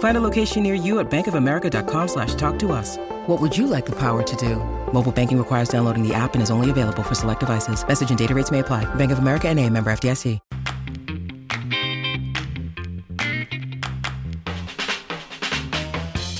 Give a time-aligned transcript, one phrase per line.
[0.00, 2.96] Find a location near you at bankofamerica.com slash talk to us.
[3.26, 4.56] What would you like the power to do?
[4.94, 7.86] Mobile banking requires downloading the app and is only available for select devices.
[7.86, 8.86] Message and data rates may apply.
[8.94, 10.40] Bank of America and a member FDIC.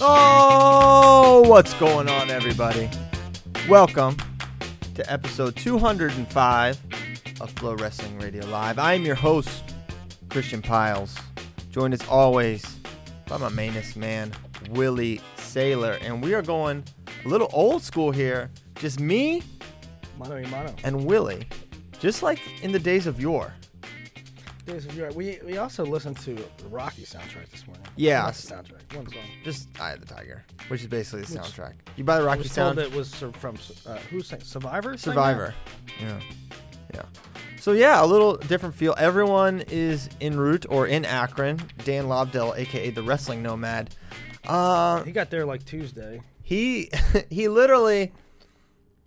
[0.00, 2.89] Oh, what's going on, everybody?
[3.69, 4.17] Welcome
[4.95, 6.78] to episode 205
[7.42, 8.78] of FloWrestling Radio Live.
[8.78, 9.74] I am your host,
[10.30, 11.14] Christian Pyles,
[11.70, 12.80] joined as always
[13.31, 14.33] by my mainest man,
[14.70, 16.84] Willie Saylor, and we are going
[17.25, 18.50] a little old school here.
[18.75, 19.42] Just me
[20.19, 20.75] Mano y mano.
[20.84, 21.47] and Willie,
[22.01, 23.53] just like in the days of yore.
[24.67, 25.11] Days of Yore.
[25.12, 27.84] We we also listened to the Rocky soundtrack this morning.
[27.97, 28.27] Yeah.
[28.27, 28.95] The soundtrack.
[28.95, 29.23] One song.
[29.42, 31.73] Just Eye of the Tiger, which is basically the Which- soundtrack.
[31.97, 32.78] You buy the I Rocky was sound.
[32.78, 34.97] it was sur- from uh, who sang Survivor.
[34.98, 35.20] sang that?
[35.20, 35.55] Survivor.
[36.01, 36.20] Yeah.
[36.95, 37.03] Yeah.
[37.61, 38.94] So yeah, a little different feel.
[38.97, 41.61] Everyone is en route or in Akron.
[41.84, 43.94] Dan Lobdell, aka the Wrestling Nomad.
[44.48, 46.22] Uh, He got there like Tuesday.
[46.42, 46.91] he
[47.30, 48.12] he literally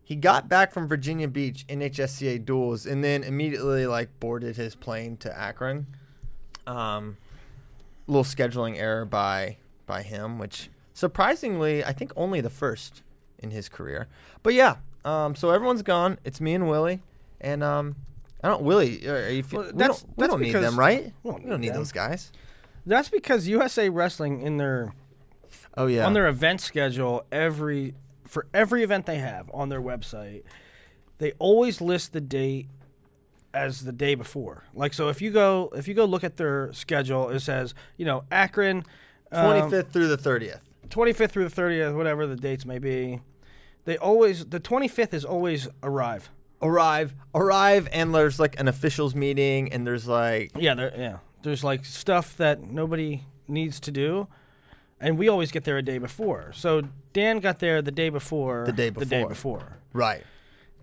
[0.04, 4.76] he got back from Virginia Beach in HSCA duels and then immediately like boarded his
[4.76, 5.88] plane to Akron.
[6.68, 7.18] Um,
[8.06, 9.58] little scheduling error by
[9.88, 13.02] by him, which surprisingly I think only the first
[13.40, 14.08] in his career.
[14.44, 16.20] But yeah, um, so everyone's gone.
[16.24, 17.02] It's me and Willie,
[17.42, 17.96] and um,
[18.44, 19.08] I don't really.
[19.08, 21.14] Are you, Well, we that's- don't, we that's don't need them, right?
[21.24, 22.32] we don't We don't need need those guys.
[22.86, 24.94] That's because USA Wrestling in their
[25.76, 27.96] Oh yeah, on their event schedule every
[28.28, 30.44] for every event they have on their website,
[31.20, 32.68] they always list the date
[33.54, 34.66] as the day before.
[34.74, 38.06] Like so, if you go if you go look at their schedule, it says you
[38.06, 38.84] know Akron.
[39.32, 40.60] um, twenty fifth through the thirtieth.
[40.90, 43.20] 25th through the 30th, whatever the dates may be.
[43.86, 46.30] They always the 25th is always arrive.
[46.64, 51.18] Arrive arrive and there's like an officials meeting and there's like Yeah, there, yeah.
[51.42, 54.28] There's like stuff that nobody needs to do,
[55.02, 56.52] and we always get there a day before.
[56.54, 58.64] So Dan got there the day before.
[58.66, 59.04] The day before.
[59.06, 59.78] The day before.
[59.92, 60.24] right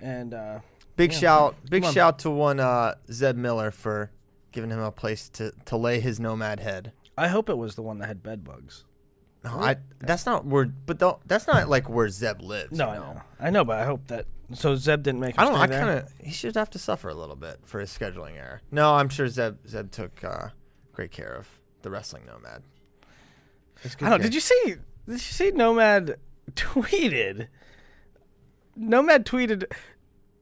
[0.00, 0.60] And uh,
[0.96, 1.92] big Yeah, shout big on.
[1.94, 4.10] shout to one uh zeb miller for
[4.52, 7.82] giving him a place to to lay his nomad head I hope it was the
[7.82, 8.84] one that had bed bugs.
[9.44, 12.94] no i that's not where but that's not like where zeb lives No, you I
[12.96, 13.12] know?
[13.14, 13.22] know.
[13.40, 15.38] I know, but I hope that so Zeb didn't make.
[15.38, 17.90] i don't i kind of he should have to suffer a little bit for his
[17.96, 20.48] scheduling error no i'm sure zeb zeb took uh
[20.92, 21.48] great care of
[21.82, 22.62] the wrestling nomad
[24.02, 24.20] I don't.
[24.20, 24.62] Did you see?
[24.66, 25.50] Did you see?
[25.52, 26.16] Nomad
[26.52, 27.48] tweeted.
[28.76, 29.64] Nomad tweeted.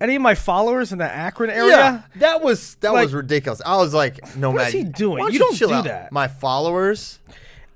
[0.00, 1.70] Any of my followers in the Akron area?
[1.76, 3.60] Yeah, that was that Like- was ridiculous.
[3.64, 5.18] I was like, Nomad, What is he doing?
[5.18, 5.84] don't You don't chill do out?
[5.84, 6.12] that.
[6.12, 7.18] My followers,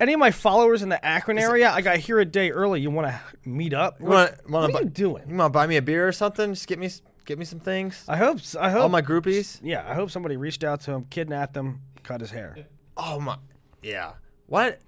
[0.02, 1.70] Any of my followers in the Akron area?
[1.70, 2.80] I got here a day early.
[2.80, 4.00] You want to meet up?
[4.00, 4.12] You What,
[4.48, 5.22] wanna- wanna what are bu- you doing?
[5.28, 6.54] you want to buy me a beer or something?
[6.54, 6.90] Just get me
[7.24, 8.04] get me some things.
[8.08, 8.38] I hope.
[8.58, 8.82] I hope.
[8.82, 9.60] All my groupies.
[9.62, 12.56] yeah, I hope somebody reached out to him, kidnapped him, cut his hair.
[12.96, 13.36] Oh my,
[13.80, 14.14] yeah.
[14.48, 14.80] What?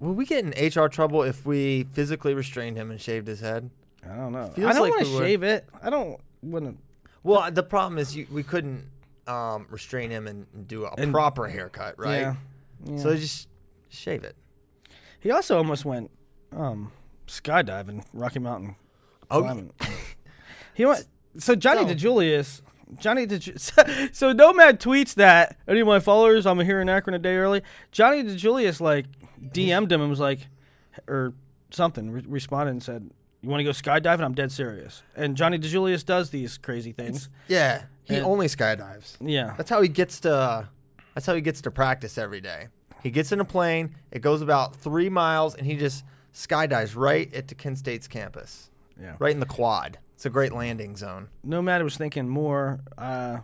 [0.00, 3.70] Would we get in HR trouble if we physically restrained him and shaved his head?
[4.04, 4.48] I don't know.
[4.48, 5.18] Feels I don't like want to would.
[5.22, 5.64] shave it.
[5.80, 6.74] I don't want to.
[7.22, 8.84] Well, the problem is you, we couldn't
[9.28, 12.20] um, restrain him and do a And- proper haircut, right?
[12.22, 12.34] Yeah.
[12.84, 12.96] yeah.
[12.98, 13.46] So just
[13.90, 14.34] shave it.
[15.26, 16.08] He also almost went
[16.52, 16.92] um,
[17.26, 18.76] skydiving, Rocky Mountain.
[19.28, 19.72] Oh, climbing.
[20.72, 21.04] he went.
[21.38, 21.96] So Johnny him.
[21.98, 22.62] DiJulius.
[23.00, 24.10] Johnny DiJulius.
[24.14, 27.62] So Nomad tweets that any of my followers, I'm here in Akron a day early.
[27.90, 29.06] Johnny DiJulius like
[29.42, 30.46] DM'd him and was like,
[31.08, 31.34] or
[31.70, 33.10] something, re- responded and said,
[33.42, 34.20] "You want to go skydiving?
[34.22, 37.28] I'm dead serious." And Johnny DiJulius does these crazy things.
[37.48, 39.16] Yeah, he And- only skydives.
[39.20, 39.54] yeah.
[39.56, 40.68] That's how he gets to.
[41.14, 42.68] That's how he gets to practice every day.
[43.02, 43.94] He gets in a plane.
[44.10, 46.04] It goes about three miles, and he just
[46.34, 48.70] skydives right at the Kent State's campus,
[49.00, 49.16] Yeah.
[49.18, 49.98] right in the quad.
[50.14, 51.28] It's a great landing zone.
[51.44, 52.80] Nomad was thinking more.
[52.96, 53.38] Uh,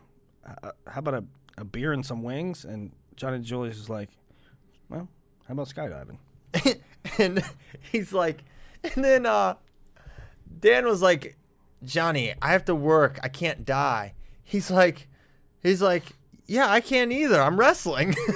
[0.47, 1.25] uh, how about a,
[1.59, 2.65] a beer and some wings?
[2.65, 4.09] And Johnny Julius is like,
[4.89, 5.07] well,
[5.47, 6.19] how about skydiving?
[7.19, 7.45] and
[7.93, 8.43] he's like,
[8.83, 9.55] and then uh,
[10.61, 11.37] Dan was like,
[11.85, 13.19] Johnny, I have to work.
[13.23, 14.15] I can't die.
[14.43, 15.09] He's like,
[15.63, 16.05] he's like,
[16.53, 17.41] Yeah, I can't either.
[17.41, 18.13] I'm wrestling.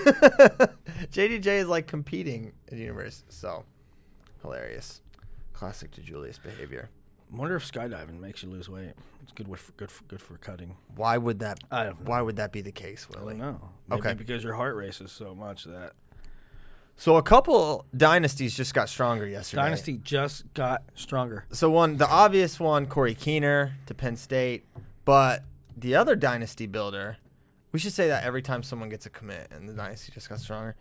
[1.13, 3.25] JDJ is like competing in the universe.
[3.29, 3.65] So
[4.43, 5.03] hilarious.
[5.53, 6.89] Classic DiJulius behavior.
[7.33, 8.93] I wonder if skydiving makes you lose weight.
[9.23, 10.77] It's good with good for, good for cutting.
[10.95, 11.59] Why would that?
[11.71, 12.11] I don't know.
[12.11, 13.35] Why would that be the case, I Willie?
[13.37, 13.69] don't know.
[13.89, 14.15] Maybe Okay.
[14.15, 15.93] because your heart races so much that
[16.97, 19.63] So a couple dynasties just got stronger yesterday.
[19.63, 21.45] dynasty just got stronger.
[21.51, 24.65] So one, the obvious one, Corey Keener to Penn State,
[25.05, 25.43] but
[25.77, 27.19] the other dynasty builder,
[27.77, 30.41] we should say that every time someone gets a commit, and the dynasty just got
[30.41, 30.77] stronger.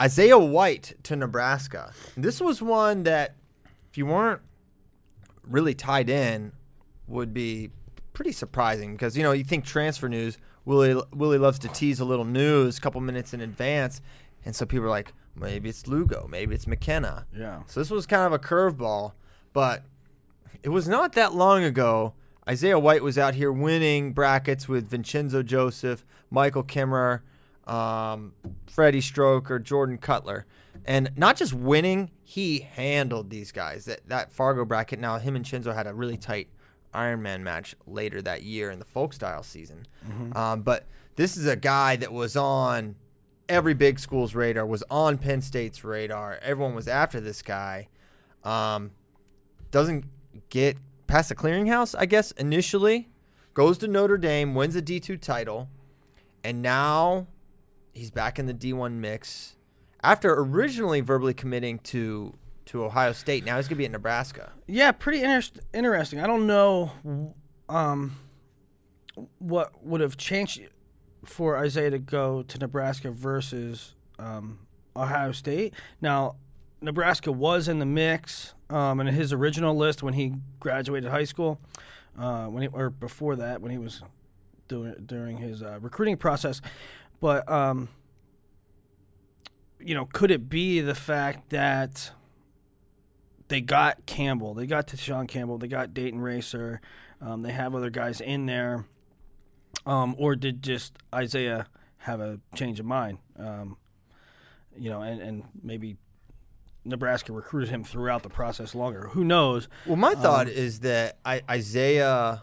[0.00, 1.92] Isaiah White to Nebraska.
[2.16, 3.34] This was one that,
[3.90, 4.40] if you weren't
[5.42, 6.52] really tied in,
[7.08, 7.70] would be
[8.12, 10.38] pretty surprising because you know you think transfer news.
[10.64, 14.00] Willie Willie loves to tease a little news a couple minutes in advance,
[14.44, 17.26] and so people are like, maybe it's Lugo, maybe it's McKenna.
[17.36, 17.62] Yeah.
[17.66, 19.14] So this was kind of a curveball,
[19.52, 19.82] but
[20.62, 22.14] it was not that long ago.
[22.48, 27.20] Isaiah White was out here winning brackets with Vincenzo Joseph, Michael Kemerer,
[27.66, 28.32] um,
[28.66, 30.46] Freddie Stroker, Jordan Kutler,
[30.84, 33.84] and not just winning, he handled these guys.
[33.84, 34.98] That that Fargo bracket.
[34.98, 36.48] Now him and Cenzo had a really tight
[36.92, 39.86] Ironman match later that year in the folk style season.
[40.36, 40.86] Um, but
[41.16, 42.96] this is a guy that was on
[43.48, 46.38] every big school's radar, was on Penn State's radar.
[46.42, 47.88] Everyone was after this guy.
[48.44, 48.90] Um,
[49.70, 50.04] doesn't
[50.48, 50.76] get
[51.12, 53.10] past the clearinghouse, I guess, initially.
[53.52, 55.68] Goes to Notre Dame, wins a D2 title,
[56.42, 57.26] and now
[57.92, 59.56] he's back in the D1 mix.
[60.02, 62.32] After originally verbally committing to
[62.64, 64.52] to Ohio State, now he's gonna be at Nebraska.
[64.66, 66.18] Yeah, pretty interest, interesting.
[66.18, 66.92] I don't know
[67.68, 68.16] um,
[69.38, 70.62] what would have changed
[71.26, 74.60] for Isaiah to go to Nebraska versus um,
[74.96, 75.74] Ohio State.
[76.00, 76.36] Now,
[76.82, 81.60] Nebraska was in the mix um, in his original list when he graduated high school,
[82.18, 84.02] uh, when he, or before that when he was
[84.68, 86.60] doing during his uh, recruiting process.
[87.20, 87.88] But um,
[89.78, 92.12] you know, could it be the fact that
[93.48, 96.80] they got Campbell, they got Deshaun Campbell, they got Dayton Racer,
[97.20, 98.86] um, they have other guys in there,
[99.86, 101.66] um, or did just Isaiah
[101.98, 103.18] have a change of mind?
[103.38, 103.76] Um,
[104.76, 105.96] you know, and, and maybe
[106.84, 109.08] Nebraska recruited him throughout the process longer.
[109.08, 109.68] Who knows?
[109.86, 112.42] Well, my thought is that I, Isaiah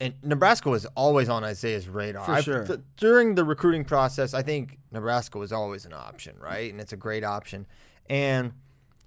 [0.00, 2.24] and Nebraska was always on Isaiah's radar.
[2.24, 2.64] For sure.
[2.66, 6.70] th- during the recruiting process, I think Nebraska was always an option, right?
[6.70, 7.66] And it's a great option.
[8.08, 8.52] And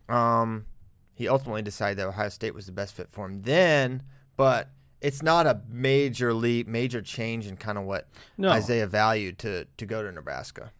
[0.08, 0.66] um,
[1.14, 4.04] he ultimately decided that Ohio State was the best fit for him then,
[4.38, 4.70] but
[5.02, 8.08] it's not a major leap, major change in kind of what
[8.38, 8.50] No.
[8.50, 10.72] Isaiah valued to to go to Nebraska.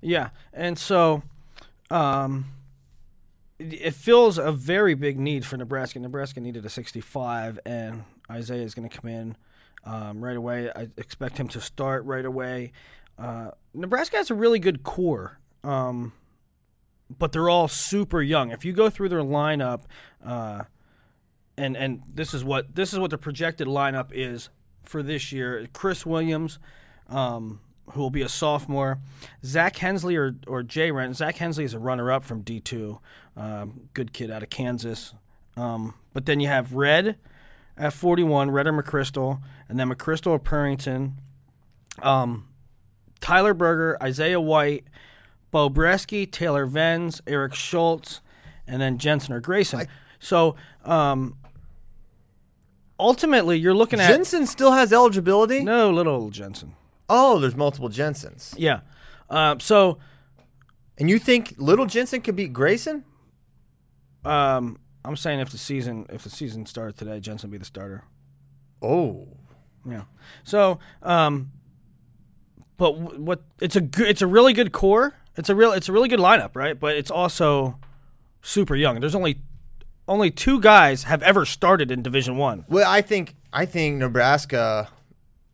[0.00, 1.22] Yeah, and so
[1.90, 2.46] um,
[3.58, 5.98] it, fills a very big need for Nebraska.
[5.98, 9.36] Nebraska needed a 65, and Isaiah is going to come in
[9.84, 10.70] um, right away.
[10.74, 12.72] I expect him to start right away.
[13.18, 16.12] Uh, Nebraska has a really good core, um,
[17.16, 18.50] but they're all super young.
[18.50, 19.82] If you go through their lineup,
[20.24, 20.64] uh,
[21.56, 24.48] and and this is what this is what the projected lineup is
[24.82, 25.68] for this year.
[25.72, 26.58] Chris Williams,
[27.08, 27.60] um,
[27.94, 28.98] who will be a sophomore,
[29.44, 31.16] Zach Hensley or or Jay Rent.
[31.16, 33.00] Zach Hensley is a runner up from D two,
[33.36, 35.14] um, good kid out of Kansas.
[35.56, 37.16] Um, but then you have Red
[37.76, 41.12] at forty one, Red or McChrystal, and then McChrystal or Purinton.
[42.02, 42.48] Um,
[43.20, 44.84] Tyler Berger, Isaiah White,
[45.50, 48.20] Bo Bresky, Taylor Venz, Eric Schultz,
[48.66, 49.86] and then Jensen or Grayson.
[50.18, 51.36] so um,
[52.98, 55.62] ultimately, you're looking at Jensen still has eligibility.
[55.62, 56.74] no little Jensen.
[57.08, 58.80] Oh, there's multiple Jensens, Yeah.
[59.30, 59.98] Um, so
[60.98, 63.04] and you think little Jensen could beat Grayson?
[64.24, 68.04] um, I'm saying if the season if the season started today, Jensen be the starter.
[68.82, 69.28] Oh,
[69.86, 70.02] Yeah.
[70.44, 71.52] So, um,
[72.78, 75.14] but w- what it's a good, it's a really good core.
[75.36, 76.78] It's a real, it's a really good lineup, right?
[76.78, 77.78] But it's also
[78.40, 79.00] super young.
[79.00, 79.40] There's only
[80.08, 82.64] only two guys have ever started in Division One.
[82.68, 84.88] Well, I think I think Nebraska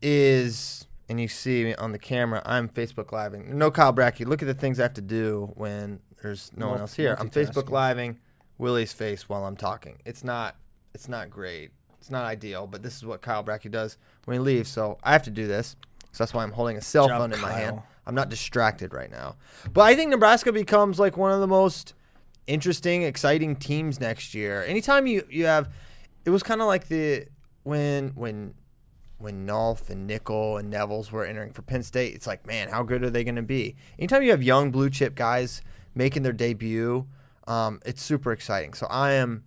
[0.01, 2.41] is, and you see me on the camera.
[2.45, 3.57] I'm Facebook living.
[3.57, 4.25] No Kyle Brackey.
[4.25, 7.17] Look at the things I have to do when there's no one else here.
[7.19, 8.17] I'm Facebook living
[8.57, 9.99] Willie's face while I'm talking.
[10.05, 10.55] It's not
[10.95, 11.71] it's not great.
[11.99, 14.69] It's not ideal, but this is what Kyle Brackey does when he leaves.
[14.69, 15.75] So I have to do this.
[16.13, 17.81] So that's why I'm holding a cell Job, phone in my hand.
[18.07, 19.35] I'm not distracted right now.
[19.73, 21.93] But I think Nebraska becomes like one of the most
[22.47, 24.63] interesting, exciting teams next year.
[24.63, 25.73] Anytime you you have,
[26.23, 27.25] it was kind of like the
[27.63, 28.53] when when
[29.21, 32.15] when Nolf and Nickal and Nevills were entering for Penn State.
[32.15, 33.75] It's like, man, how good are they going to be?
[33.99, 35.61] Anytime you have young blue chip guys
[35.95, 37.07] making their debut,
[37.47, 38.73] um, it's super exciting.
[38.73, 39.43] So I am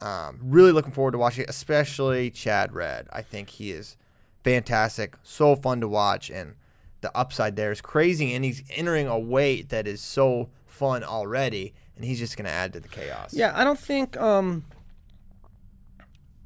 [0.00, 3.08] um, really looking forward to watching, it, especially Chad Red.
[3.12, 3.96] I think he is
[4.44, 6.54] fantastic, so fun to watch, and
[7.00, 11.74] the upside there is crazy, and he's entering a weight that is so fun already,
[11.96, 13.32] and he's just going to add to the chaos.
[13.34, 14.64] Yeah, I don't think um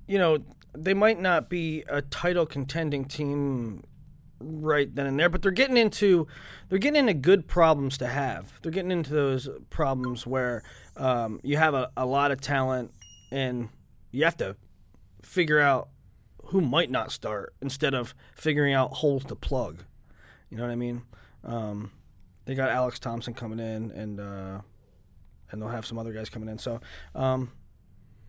[0.07, 0.39] you know,
[0.77, 3.83] they might not be a title contending team
[4.41, 6.27] right then and there, but they're getting into
[6.69, 8.61] they're getting into good problems to have.
[8.63, 10.63] They're getting into those problems where
[10.97, 12.93] um, you have a, a lot of talent
[13.31, 13.69] and
[14.11, 14.57] you have to
[15.23, 15.89] figure out
[16.47, 19.85] who might not start instead of figuring out holes to plug.
[20.51, 21.03] You know what I mean?
[21.45, 21.93] Um,
[22.45, 24.61] they got Alex Thompson coming in, and uh,
[25.51, 26.59] and they'll have some other guys coming in.
[26.59, 26.81] So
[27.15, 27.51] um,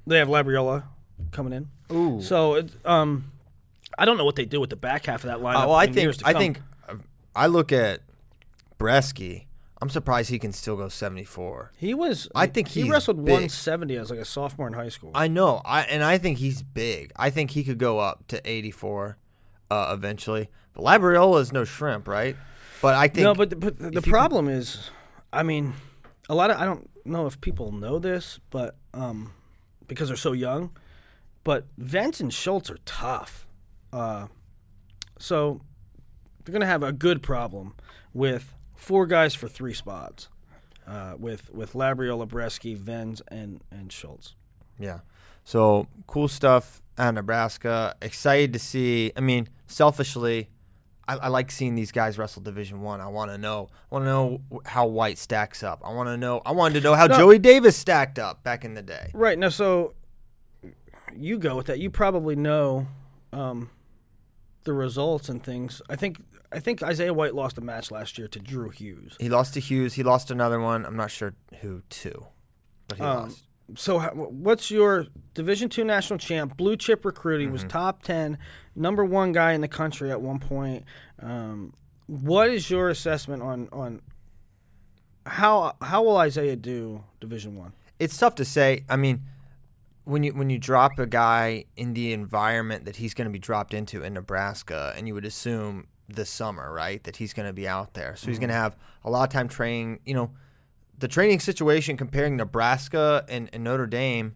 [0.08, 0.84] they have Labriola
[1.32, 1.70] coming in.
[1.96, 2.22] Ooh.
[2.22, 3.32] So it, um,
[3.98, 5.64] I don't know what they do with the back half of that lineup.
[5.64, 6.42] Uh, well, I in think years to I come.
[6.42, 6.96] think uh,
[7.36, 8.02] I look at
[8.80, 9.46] Bresky.
[9.80, 11.72] I'm surprised he can still go 74.
[11.78, 12.28] he was.
[12.34, 13.34] I think he he's wrestled big.
[13.34, 15.12] 170 as like a sophomore in high school.
[15.14, 15.62] I know.
[15.64, 17.12] I and I think he's big.
[17.16, 19.18] I think he could go up to 84
[19.70, 20.50] uh, eventually.
[20.74, 22.36] But Labriola is no shrimp, right?
[22.82, 24.90] But I think no, but but the you problem is,
[25.32, 25.74] I mean,
[26.30, 29.34] a lot of I don't know if people know this, but um,
[29.88, 30.72] because they're so young,
[31.48, 33.48] but Venz and Schultz are tough,
[33.94, 34.28] uh,
[35.18, 35.62] so
[36.44, 37.74] they're gonna have a good problem
[38.14, 40.28] with four guys for three spots,
[40.86, 44.36] uh, with with Labriola, Bresky, Venz, and and Schultz.
[44.78, 45.00] Yeah.
[45.46, 47.96] So cool stuff out of Nebraska.
[48.02, 49.14] Excited to see.
[49.16, 50.50] I mean, selfishly,
[51.08, 53.00] I, I like seeing these guys wrestle Division One.
[53.00, 53.70] I, want to know.
[53.90, 55.82] I want to know how White stacks up.
[55.86, 56.42] I want to know.
[56.46, 57.18] I wanted to know how No.
[57.18, 59.12] Joey Davis stacked up back in the day.
[59.14, 59.94] Right now, so
[61.16, 61.80] you go with that.
[61.80, 62.88] You probably know
[63.34, 63.70] um,
[64.64, 65.82] the results and things.
[65.90, 66.22] I think
[66.52, 69.16] I think Isaiah White lost a match last year to Drew Hughes.
[69.20, 69.94] He lost to Hughes.
[69.96, 70.86] He lost another one.
[70.86, 72.26] I'm not sure who to,
[72.88, 73.44] but he Um, lost.
[73.76, 76.56] So, how- what's your Division Two national champ?
[76.56, 77.42] Blue chip recruit.
[77.42, 78.38] He was top ten,
[78.76, 80.86] number one guy in the country at one point.
[81.20, 81.74] Um,
[82.06, 84.02] what is your assessment on on
[85.26, 87.74] how how will Isaiah do Division One?
[88.00, 88.86] it's tough to say.
[88.88, 89.24] I mean,
[90.08, 93.40] when you when you drop a guy in the environment that he's going to be
[93.40, 97.54] dropped into in Nebraska, and you would assume this summer, right, that he's going to
[97.54, 98.64] be out there, so he's going to mm-hmm.
[98.64, 100.00] have a lot of time training.
[100.06, 100.32] You know,
[100.98, 104.36] the training situation comparing Nebraska and, and Notre Dame.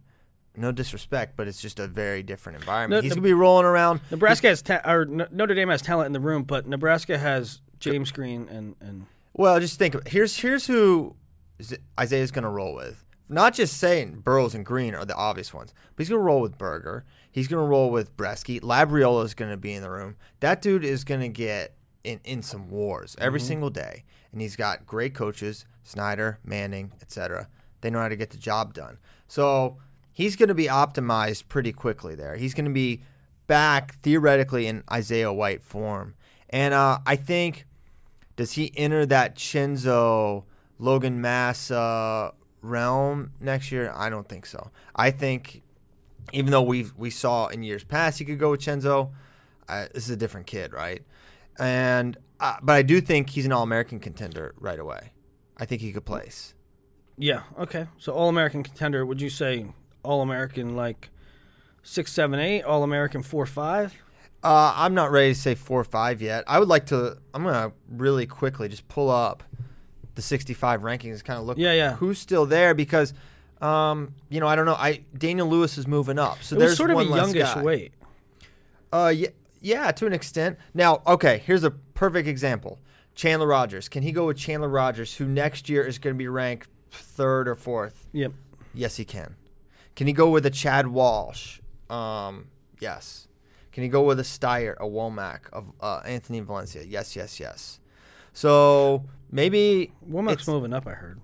[0.53, 2.99] No disrespect, but it's just a very different environment.
[2.99, 4.01] No, he's the- gonna be rolling around.
[4.11, 7.61] Nebraska has ta- or N- Notre Dame has talent in the room, but Nebraska has
[7.79, 9.95] James Green and and Well, just think.
[9.95, 11.15] of Here's here's who
[11.57, 13.01] is Isaiah's going to roll with.
[13.31, 16.41] Not just saying Burroughs and Green are the obvious ones, but he's going to roll
[16.41, 17.05] with Berger.
[17.31, 18.59] He's going to roll with Bresky.
[18.59, 20.17] Labriola is going to be in the room.
[20.41, 21.73] That dude is going to get
[22.03, 27.47] in, in some wars every single day, and he's got great coaches: Snyder, Manning, etc.
[27.79, 28.97] They know how to get the job done.
[29.29, 29.77] So
[30.11, 32.35] he's going to be optimized pretty quickly there.
[32.35, 33.01] He's going to be
[33.47, 36.15] back theoretically in Isaiah White form,
[36.50, 37.65] and uh, I think
[38.35, 40.43] does he enter that Cenzo
[40.79, 43.91] Logan Massa realm next year?
[43.96, 44.72] I don't think so.
[44.96, 45.62] I think
[46.34, 49.12] even though we we saw in years past he could go with Cenzo,
[49.68, 51.01] uh, this is a different kid, right?
[51.60, 55.12] And uh, but I do think he's an All American contender right away.
[55.58, 56.53] I think he could place.
[57.18, 57.88] yeah, okay.
[57.98, 59.06] So All American contender.
[59.06, 59.68] Would you say
[60.03, 61.10] All American like
[61.84, 62.63] six, seven, eight?
[62.63, 63.94] All American four, five?
[64.44, 66.44] Uh, I'm not ready to say four or five yet.
[66.48, 67.18] I would like to.
[67.34, 69.44] I'm gonna really quickly just pull up
[70.15, 71.96] the 65 rankings, kind of look Yeah, yeah.
[71.96, 73.13] who's still there because,
[73.62, 74.75] um, you know, I don't know.
[74.75, 77.62] I Daniel Lewis is moving up, so It there's sort of a youngish guy.
[77.63, 77.94] weight.
[78.91, 79.30] Uh, yeah,
[79.62, 80.58] yeah, to an extent.
[80.74, 82.80] Now, okay, here's a perfect example.
[83.15, 83.88] Chandler Rogers.
[83.89, 87.48] Can he go with Chandler Rogers, who next year is going to be ranked third
[87.48, 88.08] or fourth?
[88.13, 88.34] Yep.
[88.74, 89.36] Yes, he can.
[89.96, 91.60] Can he go with a Chad Walsh?
[91.89, 92.48] Um,
[92.80, 93.27] yes.
[93.74, 96.84] Can he go with a Steyer, a Womack, of uh, Anthony Valencia?
[96.84, 97.80] Yes, yes, yes.
[98.34, 100.85] So maybe, Womack's moving up.
[100.88, 101.19] I heard.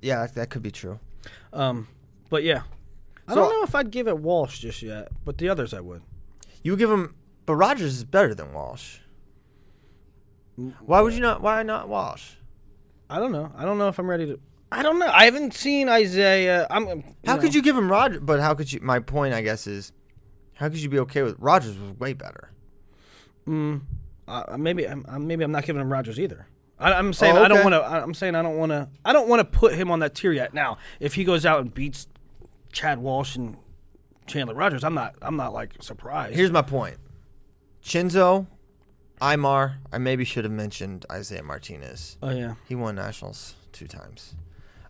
[0.00, 0.98] yeah, that, that could be true.
[1.52, 1.88] Um,
[2.30, 2.62] but yeah,
[3.28, 5.80] I So- don't know if I'd give it Walsh just yet, but the others I
[5.80, 6.02] would.
[6.62, 7.14] You give him,
[7.46, 8.98] but Rogers is better than Walsh.
[10.84, 11.40] Why would you not?
[11.40, 12.32] Why not Walsh?
[13.08, 13.50] I don't know.
[13.56, 14.38] I don't know if I'm ready to.
[14.70, 15.06] I don't know.
[15.10, 16.66] I haven't seen Isaiah.
[16.70, 17.02] I'm.
[17.24, 18.20] How could you give him Rogers?
[18.20, 18.80] But how could you?
[18.82, 19.92] My point, I guess, is
[20.54, 21.78] how could you be okay with Rogers?
[21.78, 22.52] Was way better.
[23.48, 23.80] Mm,
[24.28, 24.86] uh, maybe.
[24.86, 26.46] I'm, I'm- maybe I'm not giving him Rogers either.
[26.80, 27.84] I, I'm saying Oh, I don't want to.
[27.84, 28.88] I'm saying I don't want to.
[29.04, 30.54] I don't want to put him on that tier yet.
[30.54, 32.08] Now, if he goes out and beats
[32.72, 33.56] Chad Walsh and
[34.26, 35.14] Chandler Rogers, I'm not.
[35.22, 36.34] I'm not like surprised.
[36.36, 36.96] Here's my point:
[37.84, 38.46] Cenzo,
[39.20, 39.76] IMar.
[39.92, 42.16] I maybe should have mentioned Isaiah Martinez.
[42.22, 44.34] oh yeah, He won nationals two times.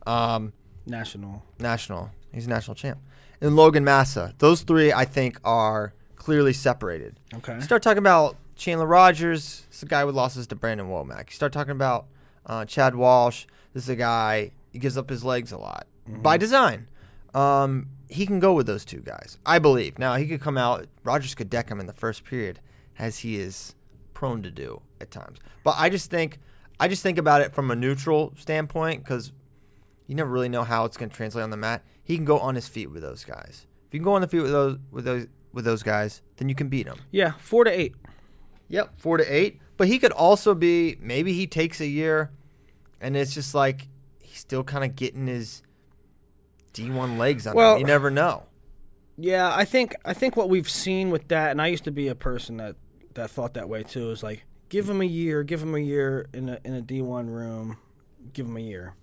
[0.07, 0.53] Um,
[0.87, 1.43] national.
[1.59, 2.11] national.
[2.33, 2.99] He's a national champ.
[3.41, 4.35] And Logan Massa.
[4.39, 7.19] Those three, I think, are clearly separated.
[7.35, 7.59] Okay.
[7.61, 11.31] Start talking about Chandler Rogers, it's a guy with losses to Brandon Womack.
[11.31, 12.09] You start talking about
[12.45, 13.47] uh, Chad Walsh.
[13.73, 16.87] This is a guy he gives up his legs a lot by design.
[17.33, 19.99] Um, he can go with those two guys, I believe.
[19.99, 20.87] Now he could come out.
[21.05, 22.61] Rogers could deck him in the first period,
[22.99, 23.75] as he is
[24.13, 25.39] prone to do at times.
[25.65, 26.39] But I just think,
[26.79, 29.33] I just think about it from a neutral standpoint because
[30.07, 31.83] you never really know how it's going to translate on the mat.
[32.05, 33.67] He can go on his feet with those guys.
[33.89, 36.49] If you can go on the feet with those with those with those guys, then
[36.49, 36.99] you can beat them.
[37.11, 37.95] Yeah, four to eight.
[38.71, 39.61] Yep, four to eight.
[39.77, 42.31] But he could also be maybe he takes a year,
[43.01, 43.89] and it's just like
[44.21, 45.63] he's still kind of getting his
[46.73, 47.81] D1 legs on Well- him.
[47.81, 48.45] You never know.
[49.17, 52.09] Yeah, I think I think what we've seen with that, and I used to be
[52.09, 52.77] a person that
[53.15, 54.11] that thought that way too.
[54.13, 57.03] Is like give him a year, give him a year in a in a D
[57.03, 57.77] one room,
[58.33, 58.95] give him a year.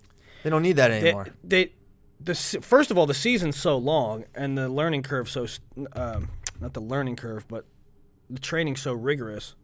[0.42, 1.28] They don't need that anymore.
[1.44, 1.72] they
[2.20, 5.46] the first of all, the season's so long and the learning curve so
[5.92, 7.64] um, not the learning curve, but
[8.30, 9.54] the training so rigorous.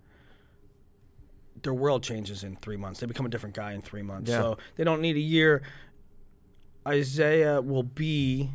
[1.63, 3.01] Their world changes in three months.
[3.01, 4.31] They become a different guy in three months.
[4.31, 4.39] Yeah.
[4.39, 5.63] So they don't need a year.
[6.87, 8.51] Isaiah will be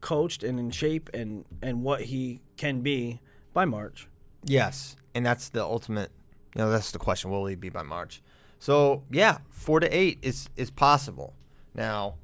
[0.00, 3.20] coached and in shape and and what he can be
[3.52, 4.08] by March.
[4.44, 6.10] yes, and that's the ultimate.
[6.54, 7.30] You know, that's the question.
[7.30, 8.22] Will he be by March?
[8.58, 11.34] So yeah, four to eight is is possible.
[11.74, 12.14] Now,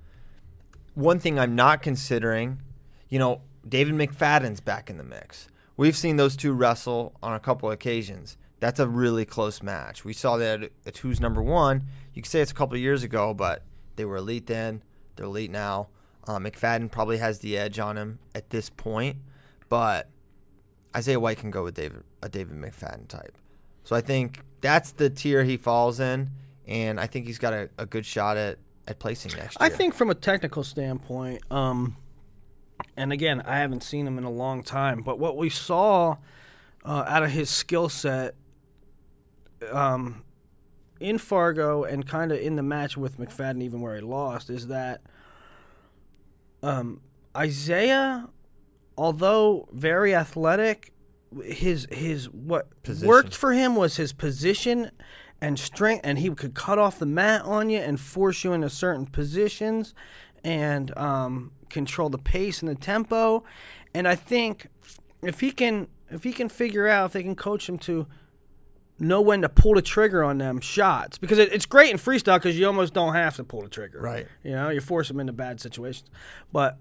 [0.95, 2.63] one thing I'm not considering,
[3.11, 5.49] you know, David McFadden's back in the mix.
[5.83, 8.37] We've seen those two wrestle on a couple occasions.
[8.61, 10.05] That's a really close match.
[10.05, 11.89] We saw that at who's number one.
[12.15, 13.65] You could say it's a couple of years ago, but
[13.97, 14.85] they were elite then.
[15.17, 15.89] They're elite now.
[16.29, 19.17] Uh, McFadden probably has the edge on him at this point,
[19.69, 20.09] but
[20.95, 23.37] Isaiah White can go with David a David McFadden type.
[23.83, 26.31] So I think that's the tier he falls in,
[26.65, 29.67] and I think he's got a, a good shot at, at placing next year.
[29.67, 31.97] I think from a technical standpoint, um,
[32.97, 36.17] and again, I haven't seen him in a long time, but what we saw
[36.85, 38.35] uh, out of his skill set
[39.71, 40.23] um,
[41.01, 44.69] in Fargo and kind of in the match with McFadden, even where he lost, is
[44.69, 45.03] that
[46.63, 47.01] um,
[47.37, 48.29] Isaiah,
[48.97, 50.93] although very athletic,
[51.45, 53.09] his his what Position.
[53.09, 54.91] worked for him was his position
[55.41, 58.71] and strength, and he could cut off the mat on you and force you into
[58.71, 59.95] certain positions,
[60.45, 63.45] and um, control the pace and the tempo.
[63.95, 64.69] And I think
[65.23, 68.07] if he can if he can figure out if they can coach him to
[68.99, 72.37] know when to pull the trigger on them shots because it, it's great in freestyle
[72.37, 74.01] because you almost don't have to pull the trigger.
[74.01, 74.27] Right.
[74.45, 76.09] You know, you force them into bad situations,
[76.53, 76.79] but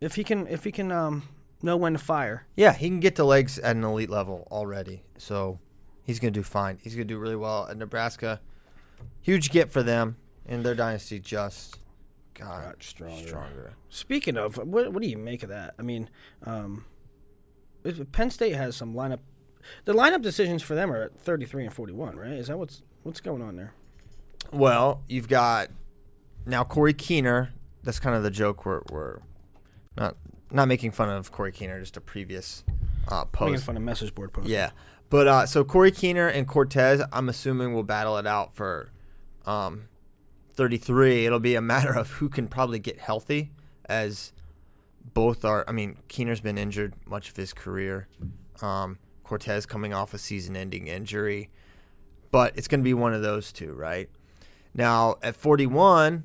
[0.00, 1.22] if he can if he can um,
[1.62, 5.02] know when to fire, Yeah, he can get to legs at an elite level already.
[5.16, 5.58] So
[6.04, 6.78] he's going to do fine.
[6.82, 8.40] He's going to do really well at Nebraska.
[9.20, 11.78] Huge get for them, and their dynasty just
[12.34, 13.26] got stronger.
[13.26, 13.72] stronger.
[13.88, 15.74] Speaking of, what, what do you make of that?
[15.78, 16.08] I mean,
[16.44, 16.84] um,
[17.84, 19.20] if Penn State has some lineup.
[19.84, 22.32] The lineup decisions for them are at 33 and 41, right?
[22.32, 23.74] Is that what's what's going on there?
[24.52, 25.68] Well, you've got
[26.46, 27.52] now Corey Keener.
[27.84, 28.64] That's kind of the joke.
[28.66, 29.20] We're, we're
[29.96, 30.16] not
[30.50, 32.64] not making fun of Corey Keener, just a previous
[33.08, 33.64] uh, Making post.
[33.64, 34.50] fun of message board posts.
[34.50, 34.70] Yeah,
[35.10, 38.90] but uh, so Corey Keener and Cortez, I'm assuming will battle it out for
[39.46, 39.84] um,
[40.54, 41.26] 33.
[41.26, 43.52] It'll be a matter of who can probably get healthy,
[43.86, 44.32] as
[45.14, 45.64] both are.
[45.68, 48.08] I mean, Keener's been injured much of his career.
[48.60, 51.50] Um, Cortez coming off a season-ending injury,
[52.30, 54.08] but it's going to be one of those two, right?
[54.74, 56.24] Now at 41,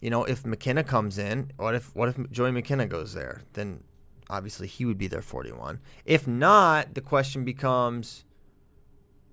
[0.00, 3.42] you know, if McKenna comes in, what if what if Joey McKenna goes there?
[3.52, 3.84] Then
[4.28, 5.80] obviously he would be there 41.
[6.04, 8.24] If not, the question becomes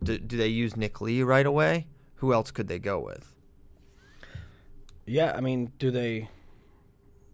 [0.04, 1.88] do, do they use Nick Lee right away?
[2.16, 3.34] Who else could they go with?
[5.08, 6.30] Yeah, I mean, do they?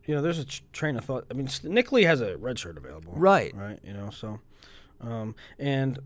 [0.05, 1.25] You know, there's a tr- train of thought.
[1.31, 3.53] I mean, Nick Lee has a red shirt available, Right.
[3.55, 3.79] Right.
[3.83, 4.39] You know, so,
[5.01, 5.97] um, and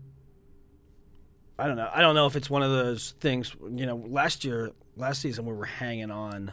[1.58, 1.90] I don't know.
[1.92, 3.54] I don't know if it's one of those things.
[3.60, 6.52] You know, last year, last season, we were hanging on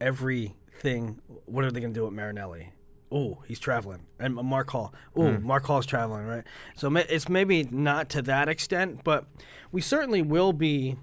[0.00, 1.20] everything.
[1.46, 2.72] What are they going to do with Marinelli?
[3.10, 4.92] Oh, he's traveling, and Mark Hall.
[5.14, 6.42] Oh, Mark Hall's traveling, right?
[6.76, 9.26] So it's maybe not to that extent, but
[9.70, 10.96] we certainly will be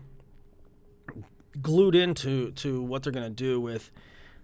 [1.62, 3.92] glued into to what they're going to do with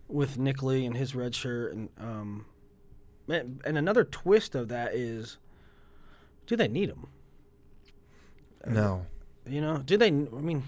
[0.08, 2.46] with Nick Lee and his red shirt and um
[3.28, 5.38] and and another twist of that is
[6.48, 7.08] do they need him
[8.68, 9.06] No.
[9.48, 10.64] you know do they I mean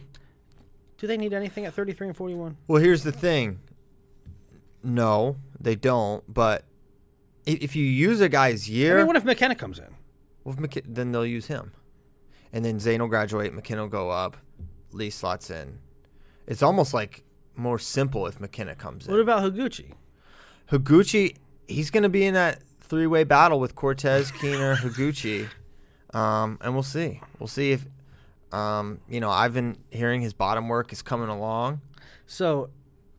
[0.98, 3.60] do they need anything at 33 and 41 Well, here's the thing.
[4.84, 6.24] No, they don't.
[6.32, 6.64] But
[7.48, 9.96] if, you use a guy's year, I mean what if McKenna comes in
[10.44, 11.72] well, if McK- then they'll use him.
[12.54, 14.38] And then Zain will graduate, McKenna will go up,
[14.92, 15.80] Lee slots in.
[16.48, 17.24] It's almost like
[17.56, 19.12] more simple if McKenna comes in.
[19.12, 19.94] what about Higuchi
[20.72, 21.36] Higuchi,
[21.68, 25.50] he's going to be in that three way battle with Cortez, Keener, Higuchi.
[26.14, 27.22] Um, and we'll see.
[27.40, 27.86] We'll see if,
[28.52, 31.82] um, you know, I've been hearing his bottom work is coming along.
[32.26, 32.70] So,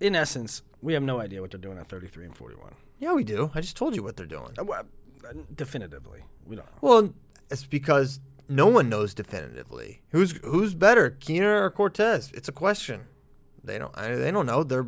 [0.00, 2.74] in essence, we have no idea what they're doing at 33 and 41.
[2.98, 3.50] Yeah, we do.
[3.54, 4.52] I just told you what they're doing.
[4.58, 4.84] Uh, well,
[5.28, 6.78] uh, definitively, we don't know.
[6.80, 7.14] Well,
[7.50, 12.30] it's because no one knows definitively who's who's better, Keener or Cortez.
[12.34, 13.02] It's a question.
[13.64, 13.96] They don't.
[13.96, 14.62] I, they don't know.
[14.64, 14.86] They're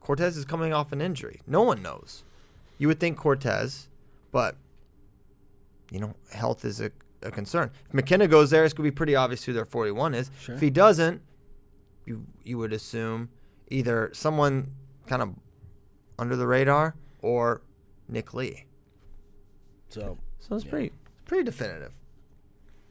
[0.00, 1.40] Cortez is coming off an injury.
[1.46, 2.24] No one knows.
[2.78, 3.88] You would think Cortez,
[4.32, 4.56] but
[5.90, 6.90] you know, health is a,
[7.22, 7.70] a concern.
[7.86, 10.30] If McKenna goes there, it's gonna be pretty obvious who their 41 is.
[10.40, 10.54] Sure.
[10.54, 11.22] If he doesn't,
[12.04, 13.28] you you would assume
[13.68, 14.72] either someone
[15.06, 15.30] kind of
[16.18, 17.62] under the radar or
[18.08, 18.64] Nick Lee.
[19.88, 21.92] So, So it's pretty it's pretty definitive.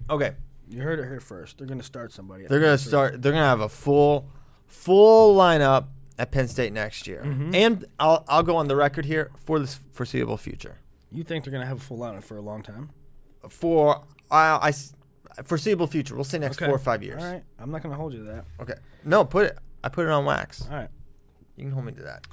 [0.09, 0.33] Okay.
[0.69, 1.57] you heard it here first.
[1.57, 2.45] They're going to start somebody.
[2.47, 3.21] They're gonna start.
[3.21, 4.27] They're gonna have a full,
[4.71, 5.86] full lineup
[6.17, 7.53] at Penn State next year, Mm-hmm.
[7.55, 10.77] and I'll I'll go on the record here for the foreseeable future.
[11.12, 12.89] You think they're going to have a full lineup for a long time?
[13.49, 14.71] For I,
[15.38, 17.21] I foreseeable future, we'll say next four or five years.
[17.23, 17.43] All right.
[17.60, 18.45] I'm not going to hold you to that.
[18.62, 18.75] Okay.
[19.03, 19.57] No, put it.
[19.84, 20.65] I put it on wax.
[20.69, 20.88] All right.
[21.57, 22.27] You can hold me to that.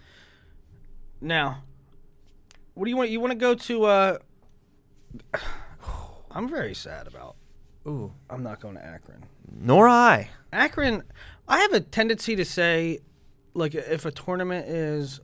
[1.21, 1.65] Now,
[2.75, 3.11] what do you want?
[3.11, 3.85] You want to go to?
[3.85, 4.19] uh
[6.31, 7.37] I'm very sad about.
[7.87, 8.13] Ooh.
[8.29, 9.25] I'm not going to Akron.
[9.51, 10.29] Nor I.
[10.53, 11.03] Akron,
[11.49, 12.99] I have a tendency to say,
[13.55, 15.21] like, if a tournament is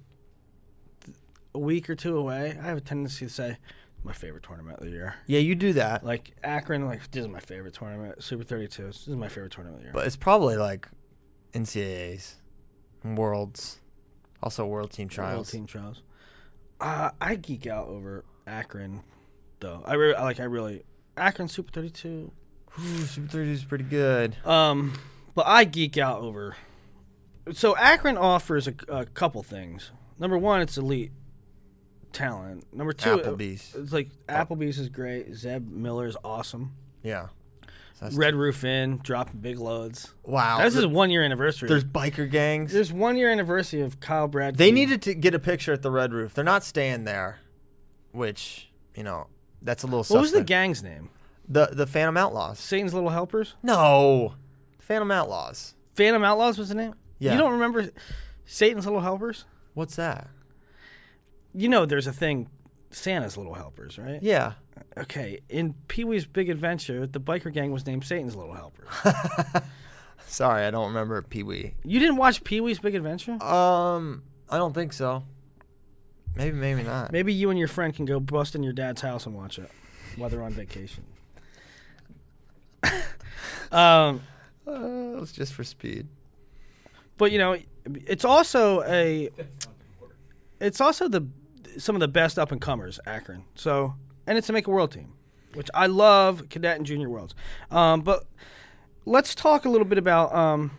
[1.55, 3.59] a week or two away, I have a tendency to say
[4.03, 5.15] my favorite tournament of the year.
[5.27, 8.23] Yeah, you do that, Like Akron, like this is my favorite tournament.
[8.23, 8.83] Super 32.
[8.87, 9.93] This is my favorite tournament of the year.
[9.95, 10.89] but it's probably like
[11.53, 12.37] NCAA's,
[13.05, 13.81] Worlds,
[14.43, 15.35] also World Team Trials.
[15.37, 16.03] World team trials.
[16.81, 19.03] Uh, I geek out over Akron,
[19.61, 19.83] though.
[19.87, 20.85] I really, like, I really
[21.17, 22.31] Akron Super 32.
[22.81, 24.37] Ooh, Super Thirty Two is pretty good.
[24.45, 24.93] Um,
[25.35, 26.57] but I geek out over.
[27.53, 29.91] So Akron offers a, a couple things.
[30.19, 31.13] Number one, it's elite
[32.13, 32.65] talent.
[32.73, 33.75] Number two, Applebee's.
[33.75, 35.35] It's like Applebee's is great.
[35.35, 36.73] Zeb Miller is awesome.
[37.03, 37.29] Yeah.
[37.95, 40.15] So that's- Red Roof Inn dropping big loads.
[40.25, 40.63] Wow.
[40.63, 41.69] This is one year anniversary.
[41.69, 42.73] There's biker gangs.
[42.73, 44.57] There's one year anniversary of Kyle Brad.
[44.57, 46.35] They needed to get a picture at the Red Roof.
[46.35, 47.41] They're not staying there,
[48.13, 49.27] which you know
[49.63, 50.05] that's a little.
[50.05, 50.49] What was the suspect.
[50.49, 51.11] gang's name?
[51.49, 52.59] The the Phantom Outlaws.
[52.59, 53.55] Satan's Little Helpers.
[53.63, 54.35] No,
[54.85, 55.75] Phantom Outlaws.
[55.95, 56.95] Phantom Outlaws was the name.
[57.19, 57.33] Yeah.
[57.33, 57.89] You don't remember
[58.45, 59.47] Satan's Little Helpers?
[59.73, 60.29] What's that?
[61.55, 62.51] You know, there's a thing,
[62.91, 64.23] Santa's Little Helpers, right?
[64.23, 64.53] Yeah.
[64.99, 68.87] Okay, in Pee Wee's Big Adventure, the biker gang was named Satan's Little Helpers.
[70.27, 71.75] Sorry, I don't remember Pee Wee.
[71.83, 73.43] you didn't watch Pee Wee's Big Adventure?
[73.43, 75.23] Um, I don't think so.
[76.37, 77.11] Maybe, maybe not.
[77.11, 79.71] Maybe you and your friend can go bust in your dad's house and watch it
[80.17, 81.05] while they're on vacation.
[83.73, 84.21] um,
[84.67, 86.07] Uh, it's just for speed.
[87.19, 87.57] but you know,
[88.07, 89.29] it's also a,
[90.61, 91.27] it's also the
[91.79, 93.45] some of the best up and comers, Akron.
[93.55, 93.95] So,
[94.27, 95.13] and it's to make a world team,
[95.55, 97.35] which I love, cadet and junior worlds.
[97.71, 98.25] Um, but
[99.05, 100.71] let's talk a little bit about um,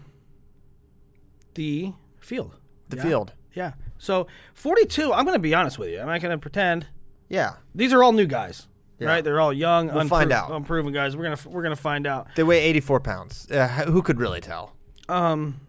[1.56, 2.56] the field.
[2.90, 3.04] The Yeah.
[3.04, 3.34] field.
[3.54, 3.74] Yeah.
[3.98, 5.14] So 42.
[5.14, 6.00] I'm going to be honest with you.
[6.00, 6.88] I'm not going to pretend.
[7.30, 7.56] Yeah.
[7.74, 8.68] These are all new guys,
[9.00, 9.08] Yeah.
[9.08, 9.24] right?
[9.24, 10.52] They're all young, We'll find out.
[10.52, 11.16] unproven guys.
[11.18, 12.28] We're gonna we're gonna find out.
[12.36, 13.50] They weigh 84 pounds.
[13.52, 14.74] Uh, who could really tell?
[15.10, 15.60] Um,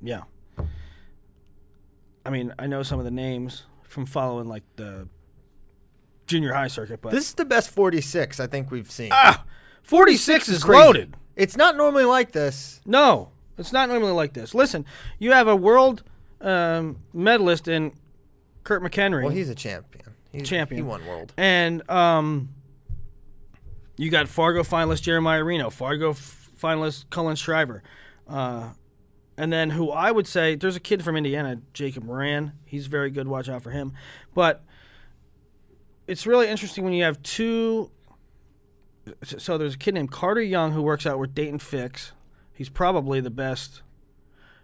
[0.00, 0.22] yeah.
[2.24, 5.08] I mean, I know some of the names from following like the
[6.26, 9.10] junior high circuit, but This is the best 46 I think we've seen.
[9.12, 9.44] ah,
[9.82, 10.78] 46 is Crazy.
[10.82, 11.16] loaded.
[11.36, 12.80] It's not normally like this.
[12.84, 14.54] No, it's not normally like this.
[14.54, 14.84] Listen,
[15.18, 16.02] you have a world
[16.40, 17.92] um, medalist in
[18.64, 19.22] Kurt McHenry.
[19.22, 20.04] Well, he's a champion.
[20.32, 20.78] He's, Champion.
[20.78, 21.32] He won world.
[21.38, 22.50] And um,
[23.98, 27.82] you got Fargo finalist Jeremiah Reno, Fargo f- finalist Cullen Shriver.
[28.26, 28.70] Uh,
[29.36, 32.52] and then who I would say, there's a kid from Indiana, Jacob Moran.
[32.64, 33.28] He's very good.
[33.28, 33.92] Watch out for him.
[34.34, 34.64] But
[36.06, 37.90] it's really interesting when you have two.
[39.24, 42.12] So there's a kid named Carter Young who works out with Dayton Fix.
[42.52, 43.82] He's probably the best.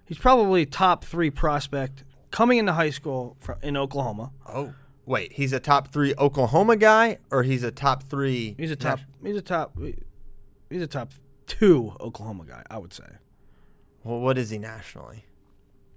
[0.05, 4.33] He's probably top three prospect coming into high school in Oklahoma.
[4.49, 4.75] Oh,
[5.07, 5.33] wait.
[5.33, 8.55] He's a top three Oklahoma guy, or he's a top three?
[8.59, 9.01] He's a top.
[9.23, 9.77] He's a top.
[10.71, 11.13] He's a top
[11.47, 12.63] two Oklahoma guy.
[12.71, 13.05] I would say.
[14.03, 15.25] Well, what is he nationally?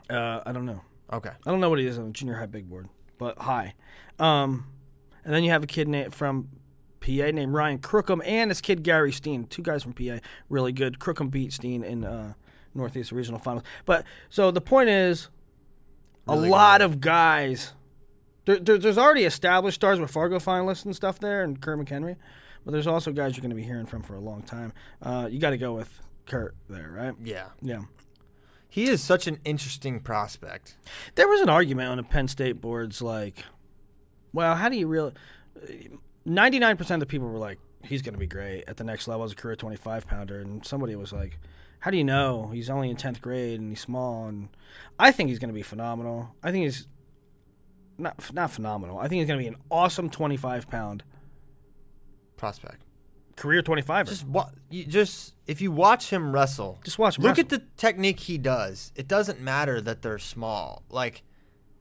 [0.09, 0.81] Uh, I don't know.
[1.11, 1.29] Okay.
[1.45, 3.73] I don't know what he is on the junior high big board, but high.
[4.19, 4.67] Um,
[5.25, 6.49] and then you have a kid na- from
[7.01, 9.45] PA named Ryan Crookham and this kid Gary Steen.
[9.45, 10.99] Two guys from PA, really good.
[10.99, 12.33] Crookham beat Steen in uh,
[12.73, 13.63] Northeast Regional Finals.
[13.85, 15.29] But so the point is,
[16.27, 17.73] Really a lot of guys.
[18.47, 22.15] There, there, there's already established stars with Fargo finalists and stuff there, and Kurt McHenry.
[22.63, 24.71] But there's also guys you're going to be hearing from for a long time.
[25.01, 27.13] Uh, you got to go with Kurt there, right?
[27.21, 27.49] Yeah.
[27.61, 27.81] Yeah.
[28.69, 30.77] He is such an interesting prospect.
[31.15, 33.43] There was an argument on the Penn State boards, like,
[34.31, 35.11] well, how do you really?
[36.25, 39.09] Ninety-nine percent of the people were like, he's going to be great at the next
[39.09, 40.39] level as a career 25 pounder.
[40.39, 41.37] And somebody was like,
[41.79, 44.49] "How do you know he's only in 10th grade and he's small?" And
[44.99, 46.35] I think he's going to be phenomenal.
[46.43, 46.87] I think he's
[47.97, 48.97] not not phenomenal.
[48.99, 51.03] I think he's going to be an awesome 25 pound
[52.37, 52.83] Prospect.
[53.35, 54.07] career 25.
[54.09, 57.63] Just wa- you just if you watch him wrestle, Just watch him Look at the
[57.77, 58.91] technique he does.
[58.95, 60.83] It doesn't matter that they're small.
[60.89, 61.23] Like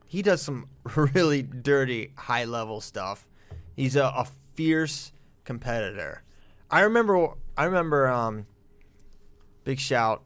[0.05, 3.27] he does some really dirty high level stuff.
[3.75, 5.11] He's a, a fierce
[5.43, 6.23] competitor.
[6.71, 7.29] I remember.
[7.55, 8.07] I remember.
[8.07, 8.45] Um,
[9.63, 10.23] big shout,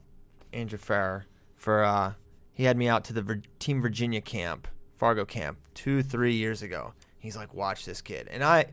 [0.54, 1.26] Andrew Farrer
[1.56, 2.14] for uh,
[2.54, 4.68] he had me out to the Vir- Team Virginia camp,
[5.02, 6.94] Fargo camp, two three years ago.
[7.18, 8.68] He's like, watch this kid, and I.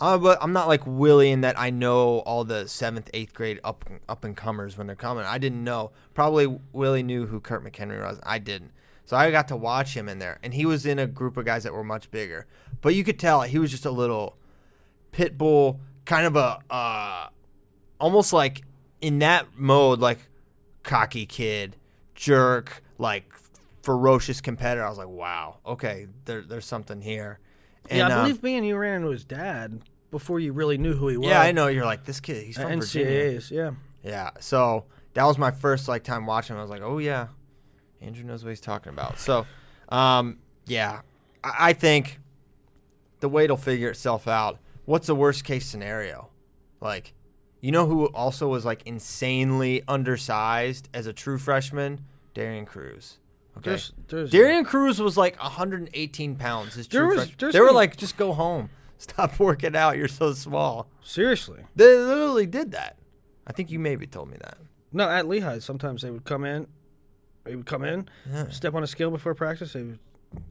[0.00, 3.60] I'm, but I'm not like Willie in that I know all the seventh, eighth grade
[3.62, 5.24] up up and comers when they're coming.
[5.24, 5.92] I didn't know.
[6.14, 8.18] Probably Willie knew who Kurt McHenry was.
[8.24, 8.72] I didn't.
[9.04, 11.44] So I got to watch him in there, and he was in a group of
[11.44, 12.46] guys that were much bigger.
[12.80, 14.36] But you could tell he was just a little
[15.12, 17.28] pit bull, kind of a uh,
[18.00, 18.62] almost like
[19.00, 20.18] in that mode, like
[20.82, 21.76] cocky kid,
[22.16, 23.32] jerk, like
[23.82, 24.84] ferocious competitor.
[24.84, 27.38] I was like, wow, okay, there, there's something here.
[27.90, 31.08] yeah, I believe me and you ran into his dad before you really knew who
[31.08, 31.28] he was.
[31.28, 31.66] yeah, I know.
[31.68, 32.44] You're like this kid.
[32.44, 33.38] He's from Virginia.
[33.38, 33.70] NCAAs, yeah.
[34.02, 34.30] Yeah.
[34.40, 36.54] So that was my first like time watching.
[36.56, 36.60] him.
[36.60, 37.28] I was like, oh yeah,
[38.00, 39.18] Andrew knows what he's talking about.
[39.18, 39.46] So,
[39.88, 41.00] um, yeah,
[41.42, 42.20] I, I think
[43.20, 44.58] the weight will figure itself out.
[44.84, 46.30] What's the worst case scenario?
[46.80, 47.12] Like,
[47.60, 52.04] you know who also was like insanely undersized as a true freshman?
[52.34, 53.18] Darian Cruz.
[53.58, 53.70] Okay.
[53.70, 56.74] There's, there's, Darian Cruz was like 118 pounds.
[56.74, 58.70] His There was- they were like, just go home.
[58.98, 59.96] Stop working out.
[59.96, 60.88] You're so small.
[61.02, 61.62] seriously.
[61.76, 62.96] They literally did that.
[63.46, 64.58] I think you maybe told me that.
[64.92, 66.66] No, at Lehigh, sometimes they would come in.
[67.44, 68.48] They would come in, Yeah.
[68.50, 69.72] step on a scale before practice.
[69.72, 69.98] They would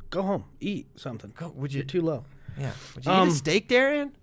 [0.10, 1.32] go home, eat something.
[1.36, 2.26] Go- would you- You're too low?
[2.58, 2.72] Yeah.
[2.96, 4.14] Would you eat Um, a steak, Darian?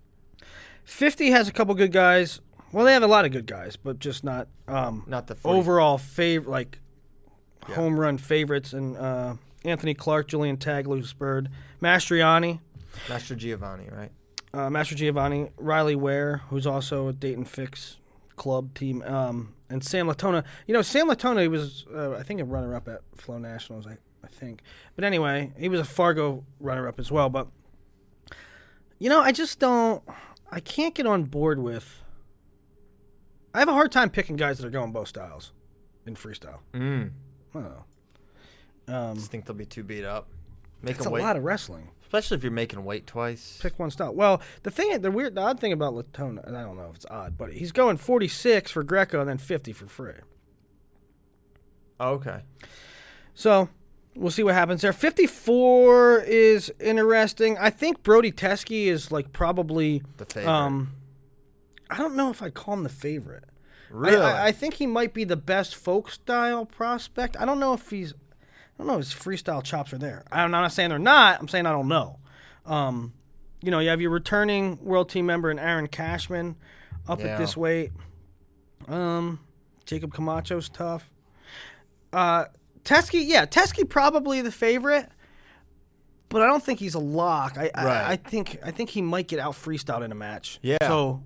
[0.83, 2.41] 50 has a couple good guys.
[2.71, 5.57] Well, they have a lot of good guys, but just not um, Not the 40.
[5.59, 6.79] overall favorite, like
[7.67, 7.75] Yeah.
[7.75, 8.73] home run favorites.
[8.73, 11.49] And uh, Anthony Clark, Julian Taglu, bird,
[11.81, 12.59] Mastriani,
[13.09, 14.11] Master Giovanni, right?
[14.53, 17.97] uh, Master Giovanni, Riley Ware, who's also a Dayton Fix
[18.37, 20.43] club team, um, and Sam Latona.
[20.67, 23.85] You know, Sam Latona, he was, uh, I think, a runner up at Flow Nationals,
[23.85, 24.61] I, I think.
[24.95, 27.29] But anyway, he was a Fargo runner up as well.
[27.29, 27.47] But,
[28.99, 30.03] you know, I just don't,
[30.51, 32.03] I can't get on board with,
[33.53, 35.51] I have a hard time picking guys that are going both styles
[36.05, 36.59] in freestyle.
[36.73, 37.11] Mm.
[37.55, 37.71] I don't
[38.87, 38.93] know.
[38.95, 40.27] Um, Just think they'll be too beat up.
[40.81, 41.89] Make it's them a wait, lot of wrestling.
[42.03, 43.57] especially if you're making weight twice.
[43.61, 44.13] Pick one style.
[44.13, 46.97] Well, the thing, the weird, the odd thing about Latona, and I don't know if
[46.97, 50.13] it's odd, but he's going 46 for Greco and then 50 for free.
[51.99, 52.41] Oh, okay.
[53.33, 53.69] So
[54.15, 54.93] we'll see what happens there.
[54.93, 57.57] 54 is interesting.
[57.57, 60.03] I think Brody Teske is like probably.
[60.17, 60.51] The favorite.
[60.51, 60.91] Um,
[61.89, 63.45] I don't know if I'd call him the favorite.
[63.89, 64.17] I- really?
[64.17, 67.35] I, I think he might be the best folk style prospect.
[67.39, 68.13] I don't know if he's.
[68.13, 70.25] I don't know if his freestyle chops are there.
[70.31, 71.39] I'm not saying they're not.
[71.39, 72.19] I'm saying I don't know.
[72.65, 73.13] Um,
[73.61, 76.55] you know, you have your returning world team member and Aaron Cashman
[77.07, 77.27] up Yeah.
[77.27, 77.91] at this weight.
[78.87, 79.39] Um,
[79.85, 81.09] Jacob Camacho's tough.
[82.11, 82.45] Uh,
[82.83, 85.09] Teske, yeah, Teske probably the favorite,
[86.29, 87.57] but I don't think he's a lock.
[87.57, 87.75] I, Right.
[87.87, 90.59] I, I think I think he might get out freestyled in a match.
[90.61, 90.77] Yeah.
[90.81, 91.23] So,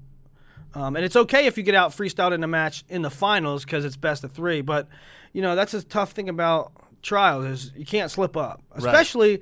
[0.74, 3.64] um, and it's okay if you get out freestyled in a match in the finals
[3.66, 4.62] because it's best of three.
[4.62, 4.88] But
[5.34, 9.42] you know that's a tough thing about trials is you can't slip up, especially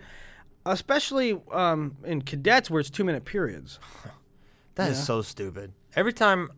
[0.65, 3.79] especially um, in cadets where it's two minute periods.
[4.75, 5.73] That is so stupid.
[5.95, 6.49] Every time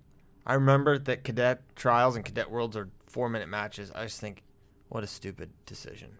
[0.45, 4.43] I remember that cadet trials and cadet worlds are four minute matches, I just think,
[4.89, 6.17] what a stupid decision.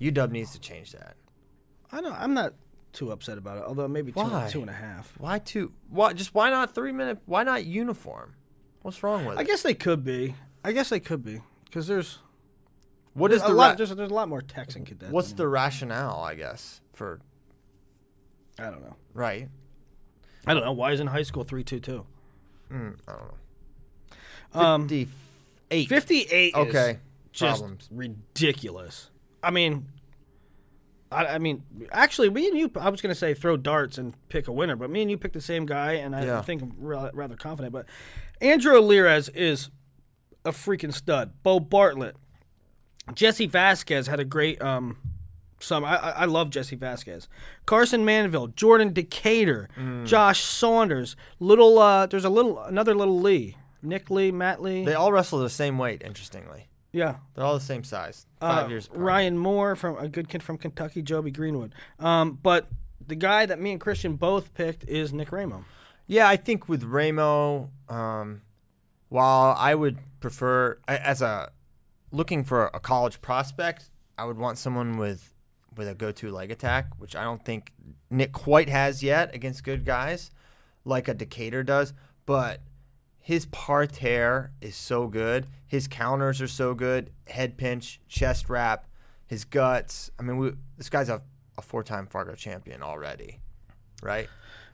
[0.00, 1.16] UW needs to change that.
[1.92, 2.54] I know I'm not
[2.94, 5.12] too upset about it, although maybe two, two and a half.
[5.18, 5.72] Why two?
[5.90, 7.18] Why just why not three minute?
[7.26, 8.34] Why not uniform?
[8.82, 9.38] What's wrong with it?
[9.38, 9.46] I it?
[9.46, 10.34] guess they could be.
[10.64, 12.18] I guess they could be because there's
[13.12, 13.70] What is a the lot.
[13.70, 15.10] ra- there's, there's a lot more in cadets.
[15.12, 16.20] what's than- the rationale?
[16.20, 17.20] I guess for
[18.58, 18.96] I don't know.
[19.12, 19.48] right.
[20.46, 20.72] I don't know.
[20.72, 22.06] Why is in high school three two two?
[22.72, 23.22] Mm, I don't
[24.54, 24.60] know.
[24.60, 25.88] Um, Fifty-eight.
[25.88, 26.54] fifty eight.
[26.54, 26.98] Okay.
[27.32, 27.88] just Problems.
[27.90, 29.10] ridiculous.
[29.42, 29.86] I mean,
[31.14, 32.70] I, I mean, actually, me and you.
[32.80, 35.34] I was gonna say throw darts and pick a winner, but me and you picked
[35.34, 36.42] the same guy, and I Yeah.
[36.42, 37.72] think I'm ra- rather confident.
[37.72, 37.86] But
[38.40, 39.70] Andrew Alirez is
[40.44, 41.32] a freaking stud.
[41.42, 42.16] Bo Bartlett,
[43.14, 44.98] Jesse Vasquez had a great um.
[45.60, 47.26] Some I, I I love Jesse Vasquez,
[47.64, 50.04] Carson Manville, Jordan Decatur, Mm.
[50.04, 52.06] Josh Saunders, little uh.
[52.06, 54.84] There's a little another little Lee, Nick Lee, Matt Lee.
[54.84, 56.02] They all wrestle the same weight.
[56.04, 58.26] Interestingly, yeah, they're all the same size.
[58.48, 58.86] Five uh, years.
[58.86, 59.00] apart.
[59.00, 61.74] Ryan Moore from a good kid from Kentucky, Joby Greenwood.
[61.98, 62.68] Um, but
[63.06, 65.64] the guy that me and Christian both picked is Nick Ramo.
[66.06, 68.42] Yeah, I think with Ramo, um,
[69.08, 71.50] while I would prefer as a
[72.10, 75.34] looking for a college prospect, I would want someone with
[75.76, 77.72] with a go-to leg attack, which I don't think
[78.08, 80.30] Nick quite has yet against good guys,
[80.84, 81.92] like a Decatur does.
[82.26, 82.60] But
[83.24, 85.46] his parterre is so good.
[85.66, 87.10] His counters are so good.
[87.26, 88.86] Head pinch, chest wrap,
[89.26, 90.10] his guts.
[90.18, 91.22] I mean, we, this guy's a,
[91.56, 93.40] a four-time Fargo champion already,
[94.02, 94.28] right?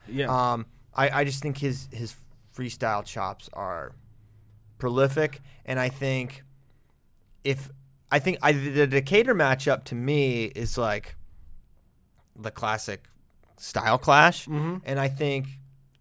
[0.05, 0.25] Yeah.
[0.25, 2.13] Um, I, I just think his his
[2.53, 3.93] freestyle chops are
[4.79, 6.43] prolific, and I think
[7.45, 7.69] if
[8.11, 11.15] I think I, the Decatur matchup to me is like
[12.35, 13.05] the classic
[13.55, 14.45] style clash,
[14.83, 15.47] and I think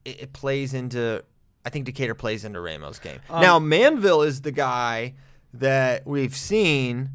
[0.05, 1.23] it, it plays into.
[1.65, 3.21] I think Decatur plays into Ramos' game.
[3.29, 5.15] Um, now Manville is the guy
[5.53, 7.11] that we've seen.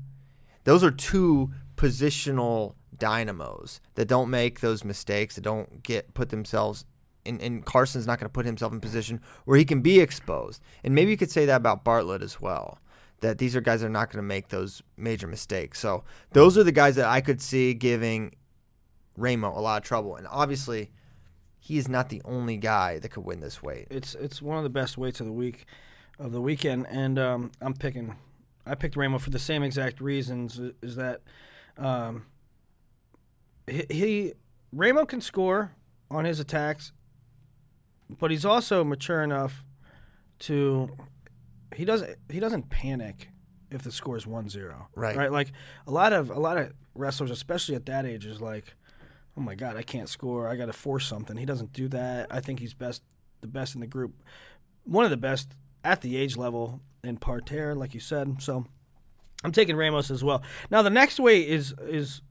[0.66, 5.36] Those are two positional dynamos that don't make those mistakes.
[5.36, 6.86] That don't get put themselves.
[7.26, 7.40] in.
[7.42, 10.62] and Carson's not going to put himself in position where he can be exposed.
[10.84, 12.80] And maybe you could say that about Bartlett as well.
[13.22, 15.80] That these are guys that are not going to make those major mistakes.
[15.80, 18.36] So those are the guys that I could see giving
[19.18, 20.16] Ramo a lot of trouble.
[20.18, 20.92] And obviously,
[21.66, 23.88] he is not the only guy that could win this weight.
[23.90, 25.66] it's it's one of the best weights of the week,
[26.20, 28.16] of the weekend, and um, I'm picking.
[28.68, 30.62] I picked Ramo for the same exact reasons.
[30.84, 31.22] Is that
[31.76, 32.28] um,
[33.66, 34.34] he, he
[34.72, 35.72] Ramo can score
[36.12, 36.92] on his attacks,
[38.12, 39.64] but he's also mature enough
[40.42, 40.92] to
[41.76, 43.30] he doesn't he doesn't panic
[43.72, 44.72] if the score is 1-0.
[44.94, 45.18] Right.
[45.18, 45.32] Right.
[45.32, 45.52] Like
[45.88, 48.76] a lot of a lot of wrestlers, especially at that age, is like,
[49.38, 50.48] oh my god, I can't score.
[50.48, 51.38] I got to force something.
[51.38, 52.28] He doesn't do that.
[52.32, 53.04] I think he's best,
[53.42, 54.14] the best in the group,
[54.84, 58.42] one of the best at the age level in parterre, like you said.
[58.42, 58.66] So
[59.44, 60.42] I'm taking Ramos as well.
[60.72, 62.22] Now the next way is is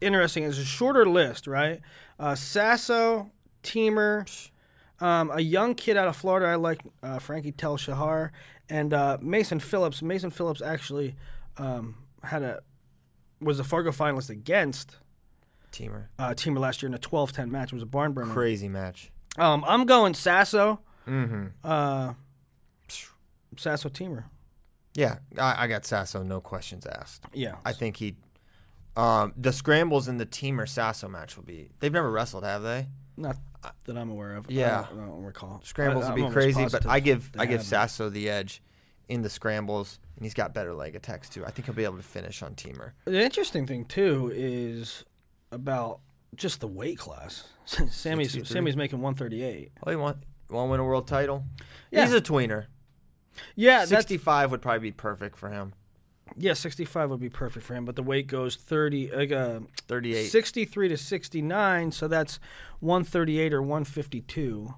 [0.00, 0.44] interesting.
[0.44, 1.80] It's a shorter list, right?
[2.18, 3.30] Uh, Sasso,
[3.62, 4.50] Teemer,
[5.00, 6.46] um, a young kid out of Florida.
[6.46, 8.32] I like uh, Frankie Tal Shahar
[8.68, 10.02] and uh, Mason Phillips.
[10.02, 11.16] Mason Phillips actually
[11.56, 12.60] um, had a
[13.40, 14.96] was a Fargo finalist against
[15.72, 16.06] Teemer.
[16.18, 17.68] uh, Teemer last year in a 12-10 match.
[17.72, 18.32] It was a barn burner.
[18.32, 19.10] Crazy match.
[19.36, 20.80] Um, I'm going Sasso.
[21.06, 21.46] Mm-hmm.
[21.64, 22.14] Uh,
[23.56, 24.24] Sasso Teemer.
[24.94, 27.24] Yeah, I, I got Sasso, no questions asked.
[27.32, 27.56] Yeah.
[27.64, 28.16] I think he.
[28.96, 31.70] Um, the scrambles in the Teemer Sasso match will be.
[31.80, 32.88] They've never wrestled, have they?
[33.16, 33.36] Not
[33.84, 34.50] that I'm aware of.
[34.50, 34.86] Yeah.
[34.90, 35.60] I don't, I don't recall.
[35.64, 37.66] Scrambles I- would be crazy, but I give I give haven't.
[37.66, 38.62] Sasso the edge
[39.08, 41.44] in the scrambles, and he's got better leg attacks too.
[41.44, 42.92] I think he'll be able to finish on Teemer.
[43.04, 45.04] The interesting thing too is
[45.50, 46.00] about
[46.34, 47.48] just the weight class.
[47.64, 48.44] Sammy's 63.
[48.54, 49.72] Sammy's making 138.
[49.86, 50.18] Oh, you want
[50.50, 51.44] want to win a world title?
[51.90, 52.04] Yeah.
[52.04, 52.66] He's a tweener.
[53.54, 55.72] Yeah, Sixty-five would probably be perfect for him.
[56.36, 60.26] yeah, 65 would be perfect for him, but the weight goes 30 like uh, Thirty-eight.
[60.26, 62.40] 63 to 69, so that's
[62.80, 64.74] 138 or 152.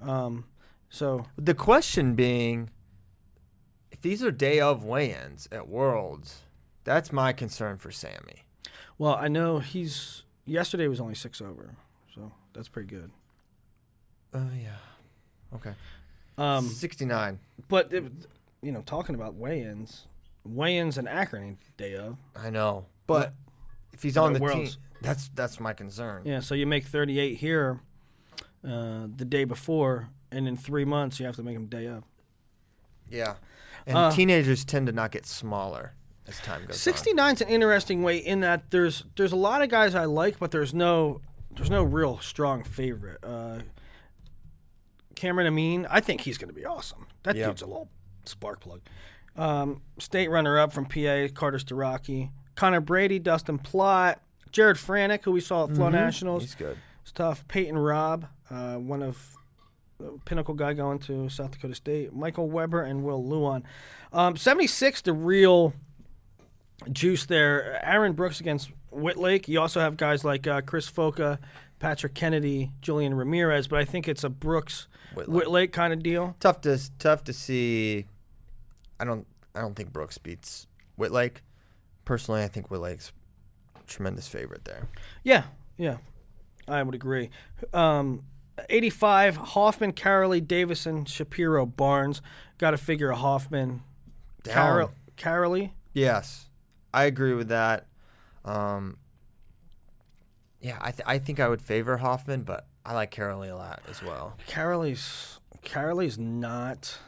[0.00, 0.46] Um,
[0.90, 2.70] so The question being,
[3.92, 6.40] if these are day of weigh-ins at Worlds,
[6.84, 8.44] that's my concern for Sammy.
[8.98, 11.74] Well, I know he's yesterday was only 6 over.
[12.14, 13.10] So that's pretty good.
[14.34, 15.56] Oh yeah.
[15.56, 15.72] Okay.
[16.38, 17.38] Um, Sixty-nine.
[17.68, 18.04] but it,
[18.62, 20.06] you know, talking about weigh-ins,
[20.44, 22.16] weigh-ins and Akron day of.
[22.34, 23.34] I know, but
[23.92, 24.68] if he's on the team,
[25.02, 26.22] that's that's my concern.
[26.24, 27.80] Yeah, so you make 38 here
[28.66, 32.04] uh, the day before, and in three months you have to make them day up.
[33.10, 33.34] Yeah.
[33.86, 35.92] And Uh, teenagers tend to not get smaller
[36.28, 39.68] as time goes 69 is an interesting way in that there's there's a lot of
[39.68, 41.20] guys I like, but there's no
[41.54, 43.18] there's no real strong favorite.
[43.22, 43.60] Uh,
[45.14, 47.06] Cameron Amine, I think he's going to be awesome.
[47.22, 47.48] That Yep.
[47.50, 47.88] dude's a little
[48.24, 48.80] spark plug.
[49.36, 52.30] Um, state runner up from PA, Carter Starocci.
[52.54, 54.16] Connor Brady, Dustin Plott,
[54.50, 55.92] Jared Franek, who we saw at Flow on.
[55.92, 56.42] Nationals.
[56.42, 56.76] He's good.
[57.02, 57.46] It's tough.
[57.48, 59.36] Peyton Robb, uh, one of
[59.98, 62.12] the pinnacle guy going to South Dakota State.
[62.12, 63.62] Michael Weber and Will Lewan.
[64.12, 65.72] Um, 76, the real
[66.90, 67.84] juice there.
[67.84, 69.48] Aaron Brooks against Whitlake.
[69.48, 71.38] You also have guys like uh, Chris Foca,
[71.78, 75.28] Patrick Kennedy, Julian Ramirez, but I think it's a Brooks Whitlake.
[75.28, 76.36] Whitlake, kind of deal.
[76.40, 78.06] Tough to tough to see.
[79.00, 81.42] I don't I don't think Brooks beats Whitlake.
[82.04, 83.12] Personally, I think Whitlake's
[83.76, 84.88] a tremendous favorite there.
[85.22, 85.44] Yeah,
[85.76, 85.98] yeah,
[86.66, 87.30] I would agree.
[87.72, 88.24] Um,
[88.68, 92.20] 85, Hoffman, Carolee, Davison, Shapiro, Barnes.
[92.58, 93.82] Got to figure a Hoffman,
[94.42, 94.54] Down.
[94.54, 95.70] Carol, Carolee.
[95.92, 96.48] Yes,
[96.94, 97.86] I agree with that.
[98.44, 98.98] Um,
[100.60, 103.82] yeah, I th- I think I would favor Hoffman, but I like Carolee a lot
[103.88, 104.36] as well.
[104.46, 106.98] Carolee's Carolee's not.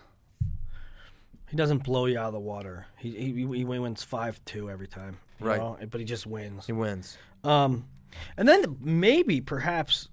[1.51, 2.87] He doesn't blow you out of the water.
[2.99, 5.19] He he, he wins five two every time.
[5.41, 5.59] you Right.
[5.59, 6.67] know, but he just wins.
[6.67, 7.17] He wins.
[7.45, 7.87] Um,
[8.37, 10.09] and then maybe perhaps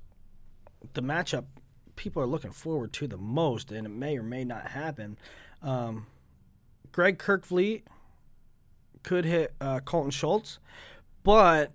[0.94, 1.46] the matchup
[1.96, 5.18] people are looking forward to the most, and it may or may not happen.
[5.62, 6.08] Um,
[6.92, 7.84] Greg Kerkvliet
[9.04, 10.60] could hit uh, Colton Schultz,
[11.24, 11.72] but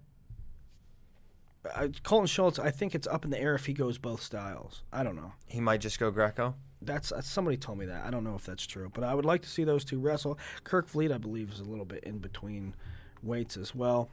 [1.75, 4.83] uh, Colton Schultz, I think it's up in the air if he goes both styles.
[4.93, 5.33] I don't know.
[5.47, 6.55] He might just go Greco.
[6.83, 8.05] That's uh, somebody told me that.
[8.05, 10.39] I don't know if that's true, but I would like to see those two wrestle.
[10.65, 12.75] Kerkvliet, I believe, is a little bit in between
[13.23, 14.11] weights as well.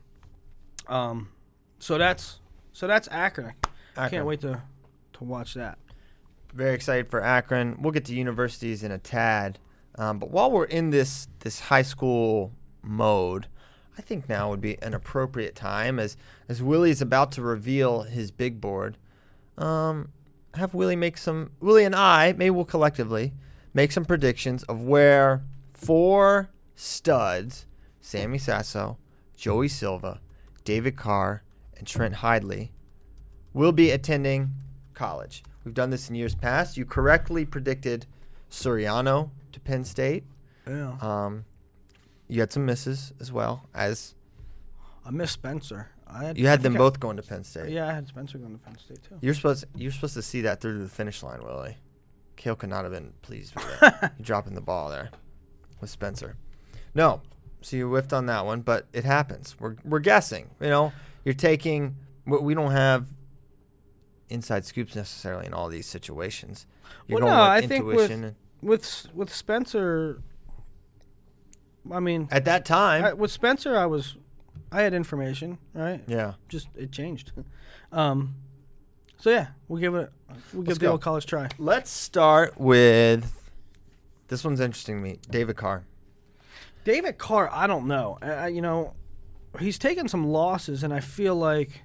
[0.87, 1.29] Um,
[1.79, 2.39] so that's
[2.71, 3.53] so that's Akron.
[3.97, 4.09] I Akron.
[4.09, 4.61] can't wait to
[5.13, 5.77] to watch that.
[6.53, 7.77] Very excited for Akron.
[7.81, 9.59] We'll get to universities in a tad,
[9.95, 12.51] um, but while we're in this this high school
[12.83, 13.47] mode,
[13.97, 16.17] I think now would be an appropriate time as
[16.49, 18.97] as Willie's about to reveal his big board.
[19.57, 20.09] Um,
[20.55, 23.33] have Willie make some Willie and I maybe we'll collectively
[23.73, 27.65] make some predictions of where four studs,
[28.01, 28.97] Sammy Sasso,
[29.35, 30.21] Joey Silva,
[30.63, 31.43] David Carr,
[31.77, 32.69] and Trent Hidlay
[33.53, 34.51] will be attending
[34.93, 35.43] college.
[35.63, 36.77] We've done this in years past.
[36.77, 38.05] You correctly predicted
[38.49, 40.23] Soriano to Penn State.
[40.67, 41.45] Yeah, Um,
[42.27, 44.15] you had some misses as well as
[45.05, 45.89] I miss Spencer.
[46.07, 47.69] I had, you had I them I- both going to Penn State.
[47.69, 49.17] yeah, I had Spencer going to Penn State too.
[49.21, 51.77] You're supposed you're supposed to see that through to the finish line, Willie.
[52.37, 54.13] Cael could not have been pleased with that.
[54.21, 55.09] Dropping the ball there
[55.81, 56.35] with Spencer.
[56.95, 57.21] No,
[57.61, 59.55] so you whiffed on that one, but it happens.
[59.59, 60.49] We're we're guessing.
[60.61, 60.93] You know,
[61.25, 61.95] you're taking.
[62.25, 63.07] We we don't have
[64.29, 66.65] inside scoops necessarily in all these situations.
[67.07, 70.21] You're Well, no, with I think with- and- With with Spencer,
[71.91, 74.17] I mean, at that time, I, with Spencer, I was
[74.71, 76.01] I had information, right?
[76.07, 76.33] yeah.
[76.49, 77.31] Just it changed.
[77.91, 78.33] Um,
[79.19, 80.11] so yeah, we'll give it
[80.51, 80.91] we'll give Let's the go.
[80.93, 81.47] old college try.
[81.59, 83.51] Let's start with
[84.29, 85.19] this one's interesting to me.
[85.29, 85.83] David Carr.
[86.85, 88.17] David Carr, I don't know.
[88.51, 88.95] You know,
[89.59, 91.83] he's taken some losses, and I feel like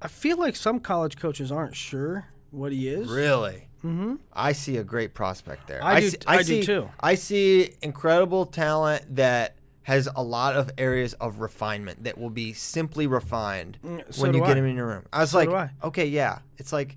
[0.00, 3.08] I feel like some college coaches aren't sure what he is.
[3.08, 3.67] Really?
[3.84, 4.16] Mm-hmm.
[4.32, 5.82] I see a great prospect there.
[5.82, 6.88] I do- see, I do see, too.
[6.98, 12.52] I see incredible talent that has a lot of areas of refinement that will be
[12.52, 14.60] simply refined Mm, so when you do get I.
[14.60, 15.04] him in your room.
[15.12, 15.70] I was So like, I.
[15.84, 16.96] okay, yeah, it's like,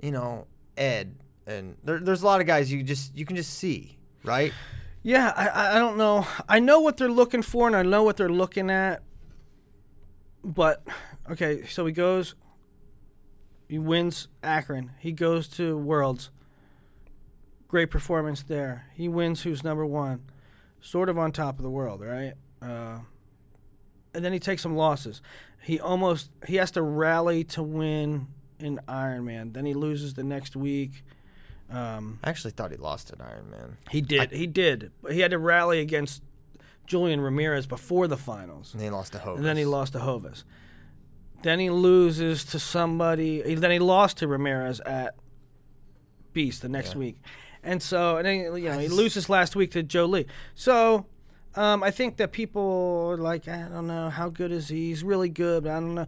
[0.00, 1.14] you know, Ed,
[1.46, 4.52] and there, there's a lot of guys you just you can just see, right?
[5.04, 6.26] Yeah, I- I, I don't know.
[6.48, 9.02] I know what they're looking for, and I know what they're looking at.
[10.44, 10.82] But
[11.30, 12.34] okay, so he goes.
[13.68, 14.90] He wins Akron.
[14.98, 16.30] He goes to Worlds.
[17.68, 18.86] Great performance there.
[18.94, 19.42] He wins.
[19.42, 20.22] Who's number one?
[20.80, 22.34] Sort of on top of the world, right?
[22.60, 22.98] Uh,
[24.14, 25.22] and then he takes some losses.
[25.62, 28.26] He almost he has to rally to win
[28.58, 29.54] in Ironman.
[29.54, 31.02] Then he loses the next week.
[31.70, 34.30] Um, I actually thought he lost at Iron Man, he did.
[34.32, 34.90] he did.
[35.00, 36.22] But he had to rally against
[36.86, 39.38] Julian Ramirez before the finals, and then he lost to Hovis.
[39.38, 40.44] and then he lost to Hovis.
[41.42, 43.54] Then he loses to somebody.
[43.54, 45.14] Then he lost to Ramirez at
[46.32, 46.98] Beast the next Yeah.
[46.98, 47.16] week,
[47.62, 50.26] and so and then you know he just- loses last week to Joe Lee.
[50.54, 51.06] So.
[51.54, 54.88] Um, I think that people are like, I don't know, how good is he?
[54.88, 56.06] He's really good, but I don't know.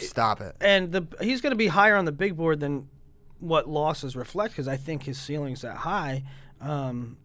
[0.00, 0.56] Stop it.
[0.60, 2.88] And the he's going to be higher on the big board than
[3.38, 6.24] what losses reflect because I think his ceiling's that high.
[6.60, 7.18] Um,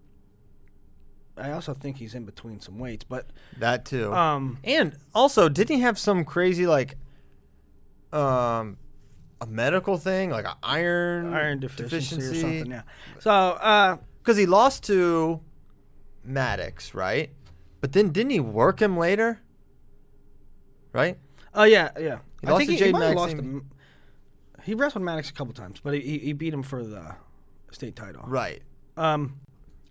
[1.36, 3.26] I also think he's in between some weights, but
[3.58, 4.14] That too.
[4.14, 6.98] um, And also, didn't he have some crazy like
[8.14, 8.78] um
[9.42, 12.72] a medical thing, like an iron iron deficiency, or something.
[12.72, 12.82] Yeah.
[13.20, 15.40] So uh, Because he lost to
[16.24, 17.32] Maddox, right?
[17.82, 19.40] But then didn't he work him later?
[20.92, 21.18] Right?
[21.56, 22.20] oh yeah, yeah.
[22.42, 23.62] He I lost think to he, he might have lost Maxine.
[24.58, 27.16] to, He wrestled Maddox a couple times, but he, he, he beat him for the
[27.72, 28.24] state title.
[28.28, 28.62] Right.
[28.98, 29.40] Um,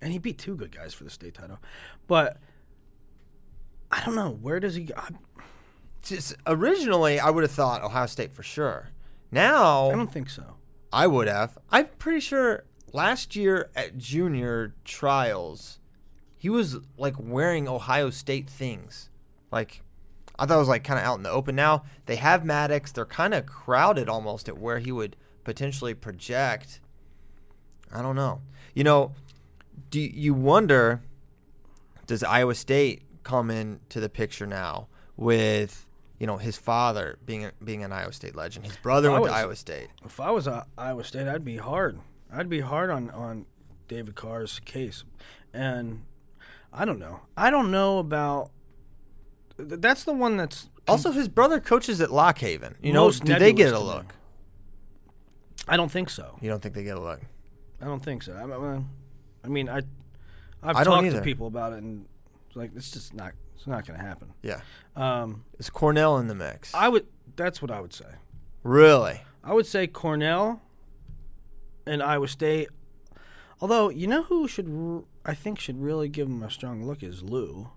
[0.03, 1.59] and he beat two good guys for the state title,
[2.07, 2.37] but
[3.91, 4.95] I don't know where does he go.
[4.97, 5.09] I,
[6.09, 8.89] Just originally, I would have thought Ohio State for sure.
[9.31, 10.57] Now, I don't think so.
[10.93, 11.59] I would have.
[11.71, 15.81] I'm pretty sure last year at junior trials,
[16.39, 19.11] he was like wearing Ohio State things.
[19.51, 19.83] Like,
[20.39, 21.55] I thought it was like kind of out in the open.
[21.55, 22.93] Now they have Maddox.
[22.93, 26.81] They're kind of crowded almost at where he would potentially project.
[27.93, 28.41] I don't know.
[28.75, 29.13] You know,
[29.91, 31.03] do you wonder?
[32.07, 35.87] Does Iowa State come into the picture now with
[36.19, 38.67] you know his father being being an Iowa State legend?
[38.67, 39.89] His brother If went to Iowa State.
[40.05, 41.99] If I was uh, Iowa State, I'd be hard.
[42.33, 43.47] I'd be hard on on
[43.87, 45.05] David Carr's case,
[45.53, 46.05] and
[46.73, 47.21] I don't know.
[47.37, 48.51] I don't know about.
[49.57, 52.77] That's the one that's Also, his brother coaches at Lock Haven.
[52.81, 53.85] You know, do they get a to me.
[53.85, 54.15] look?
[55.67, 56.39] I don't think so.
[56.41, 57.21] You don't think they get a look?
[57.81, 58.33] I don't think so.
[58.33, 59.83] I, I, mean, I
[60.63, 62.07] I've I don't talked to people about it, and
[62.55, 64.33] like it's just not it's not going to happen.
[64.43, 64.61] Yeah.
[64.97, 66.73] Um, Is Cornell in the mix?
[66.75, 67.07] I would.
[67.37, 68.07] That's what I would say.
[68.63, 69.21] really?
[69.45, 70.61] I would say Cornell,
[71.87, 72.69] and Iowa State.
[73.61, 77.03] Although you know who should r- I think should really give him a strong look
[77.03, 77.71] is Lou.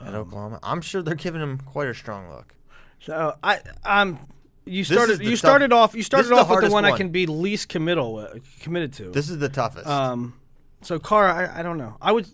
[0.00, 2.54] At Oklahoma, I'm sure they're giving him quite a strong look.
[3.00, 4.18] So I I'm
[4.66, 6.84] you started you tough- started off you started is the off with the hardest one,
[6.84, 9.10] I can be least committal with, committed to.
[9.10, 9.86] This is the toughest.
[9.86, 10.34] um
[10.82, 11.96] so Carr I, I don't know.
[12.02, 12.28] I would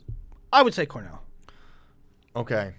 [0.52, 1.21] I would say Cornell.
[2.34, 2.74] Okay,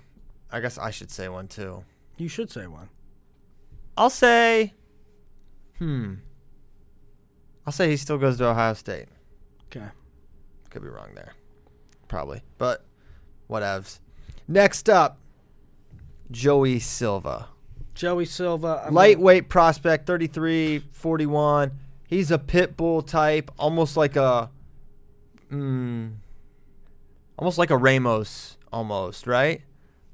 [0.51, 1.83] I guess I should say one too.
[2.17, 2.89] You should say one.
[3.97, 4.73] I'll say,
[5.77, 6.15] hmm.
[7.65, 9.07] I'll say he still goes to Ohio State.
[9.67, 9.85] Okay.
[10.69, 11.33] Could be wrong there,
[12.07, 12.83] probably, but
[13.49, 13.99] whatevs.
[14.47, 15.19] Next up,
[16.31, 17.47] Joey Silva.
[17.93, 18.83] Joey Silva.
[18.85, 21.71] I'm Lightweight prospect, 33, 41.
[22.07, 24.49] He's a pit bull type, almost like a,
[25.51, 26.13] mm,
[27.37, 29.61] almost like a Ramos, almost right,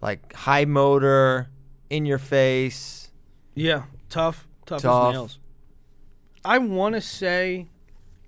[0.01, 1.49] like high motor,
[1.89, 3.09] in your face.
[3.55, 5.07] Yeah, tough, tough, Tough.
[5.09, 5.39] as nails.
[6.45, 7.67] I want to say,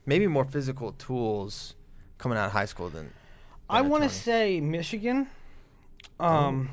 [0.06, 1.76] Maybe more physical tools
[2.18, 3.12] coming out of high school than.
[3.70, 5.28] I than a want to say Michigan.
[6.20, 6.70] Um,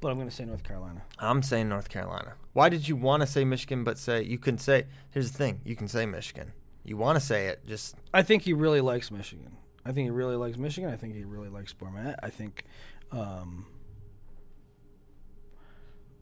[0.00, 1.02] but I'm going to say North Carolina.
[1.18, 2.34] I'm saying North Carolina.
[2.52, 4.86] Why did you want to say Michigan, but say you can say?
[5.10, 6.52] Here's the thing: you can say Michigan.
[6.84, 9.56] You want to say it, just I think he really likes Michigan.
[9.84, 10.90] I think he really likes Michigan.
[10.90, 12.16] I think he really likes Bormet.
[12.22, 12.64] I think,
[13.12, 13.66] um,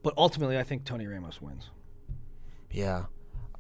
[0.03, 1.71] but ultimately, I think Tony Ramos wins.
[2.71, 3.05] yeah.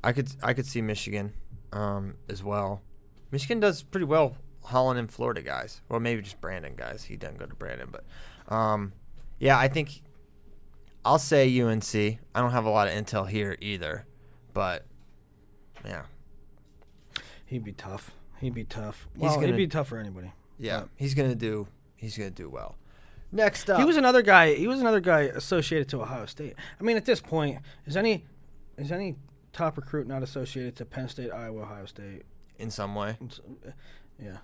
[0.04, 1.32] I could I could see Michigan
[1.72, 2.82] um, as well.
[3.30, 7.04] Michigan does pretty well hauling in Florida guys, or maybe just Brandon guys.
[7.04, 8.04] He doesn't go to Brandon, but
[8.52, 8.94] um,
[9.38, 10.02] yeah, I think
[11.04, 11.94] I'll say UNC.
[11.94, 14.04] I don't have a lot of intel here either,
[14.52, 14.86] but
[15.84, 16.02] yeah,
[17.46, 18.16] He'd be tough.
[18.42, 19.08] He'd be tough.
[19.14, 20.32] He's Well, gonna- he'd be tough for anybody.
[20.58, 21.66] yeah, he's gonna do
[21.96, 22.76] he's gonna do well.
[23.34, 24.52] Next up, He was another guy.
[24.54, 26.54] He was another guy associated to Ohio State.
[26.78, 28.26] I mean, at this point, is any
[28.76, 29.16] is any
[29.52, 32.24] top recruit not associated to Penn State, Iowa, Ohio State?
[32.58, 33.16] in some way.
[34.22, 34.36] Yeah.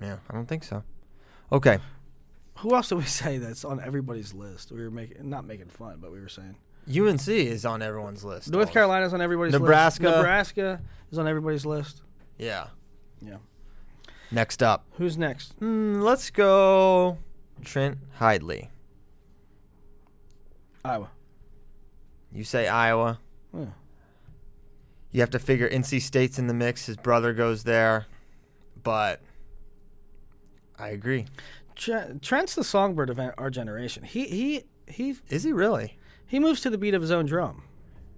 [0.00, 0.82] Yeah, I don't think so.
[1.50, 1.78] Okay.
[2.58, 4.70] Who else do we say that's on everybody's list?
[4.72, 6.56] We were making not making fun, but we were saying
[6.88, 8.48] UNC is on everyone's list.
[8.50, 8.72] North almost.
[8.72, 10.02] Carolina's on everybody's Nebraska.
[10.04, 10.16] list.
[10.16, 10.60] Nebraska.
[10.62, 12.02] Nebraska is on everybody's list.
[12.38, 12.68] Yeah.
[13.20, 13.36] Yeah.
[14.30, 15.52] Next up, Who's next?
[15.54, 17.18] hmm, let's go
[17.64, 18.68] Trent Hidlay.
[20.84, 21.10] Iowa.
[22.32, 23.20] You say Iowa.
[23.56, 23.66] Yeah.
[25.12, 26.86] You have to figure NC State's in the mix.
[26.86, 28.06] His brother goes there,
[28.82, 29.20] but
[30.78, 31.26] I agree.
[31.76, 34.02] Trent's the songbird of our generation.
[34.02, 35.98] He he he Is he really?
[36.26, 37.62] he moves to the beat of his own drum.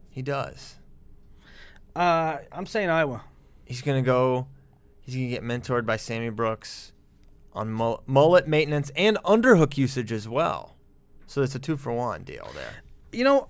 [0.08, 0.76] He does.
[1.94, 3.22] Uh, I'm saying Iowa.
[3.66, 4.46] He's gonna go.
[5.00, 6.92] He's gonna get mentored by Sammy Brooks
[7.52, 7.70] on
[8.06, 10.76] mullet maintenance and underhook usage as well.
[11.26, 12.82] So it's a two for one deal there.
[13.12, 13.48] You know,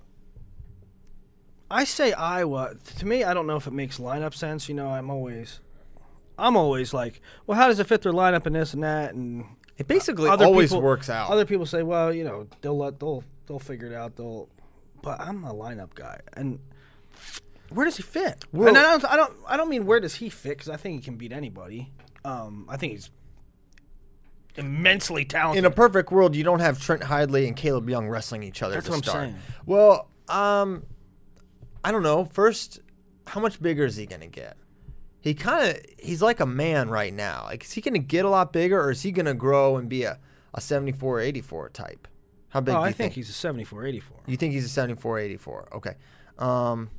[1.70, 2.74] I say Iowa.
[2.98, 4.68] To me, I don't know if it makes lineup sense.
[4.68, 5.60] You know, I'm always,
[6.38, 9.44] I'm always like, well, how does it fit their lineup and this and that and
[9.76, 11.30] It basically other always people- works out.
[11.30, 14.16] Other people say, well, you know, they'll let they'll they'll figure it out.
[14.16, 14.48] They'll,
[15.02, 16.58] but I'm a lineup guy, and
[17.70, 18.44] where does he fit?
[18.52, 20.76] Well- and I don't, I don't, I don't mean where does he fit because I
[20.76, 21.92] think he can beat anybody.
[22.24, 23.10] Um, I think he's
[24.56, 25.64] immensely talented.
[25.64, 28.74] in a perfect world, you don't have Trent Hidlay and Caleb Young wrestling each other
[28.74, 29.36] That's to what I'm saying.
[29.64, 30.84] Well, um,
[31.84, 32.24] I don't know.
[32.24, 32.80] First,
[33.26, 34.56] how much bigger is he gonna get?
[35.20, 37.44] He kind of he's like a man right now.
[37.44, 40.04] Like, is he gonna get a lot bigger, or is he gonna grow and be
[40.04, 40.18] a
[40.54, 42.08] a 74, 84 type?
[42.48, 42.74] How big?
[42.74, 44.18] oh, do you I think he's a 74, 84.
[44.26, 45.68] You think he's a 74, 84?
[45.74, 45.94] Okay.
[46.38, 46.90] Um,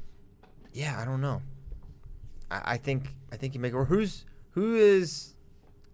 [0.73, 1.41] yeah, I don't know.
[2.51, 5.33] I, I think I think you make or who's who is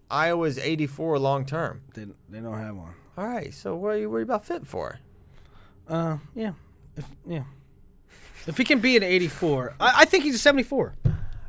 [0.09, 1.81] Iowa's 84 long term?
[1.93, 2.93] They, they don't have one.
[3.17, 4.99] All right, so what are you worried about fit for?
[5.87, 6.53] Uh, yeah,
[6.95, 7.43] if yeah,
[8.47, 10.95] if he can be an 84, I, I think he's a 74.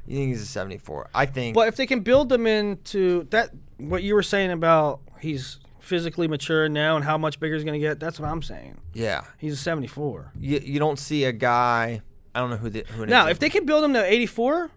[0.06, 1.08] You think he's a 74?
[1.14, 1.54] I think.
[1.54, 6.28] But if they can build him into that, what you were saying about he's physically
[6.28, 8.78] mature now and how much bigger he's going to get, that's what I'm saying.
[8.94, 10.32] yeah, He's a 74.
[10.38, 12.02] you, you don't see a guy.
[12.34, 13.06] I don't know who the who.
[13.06, 14.70] Now, if they can build him to 84,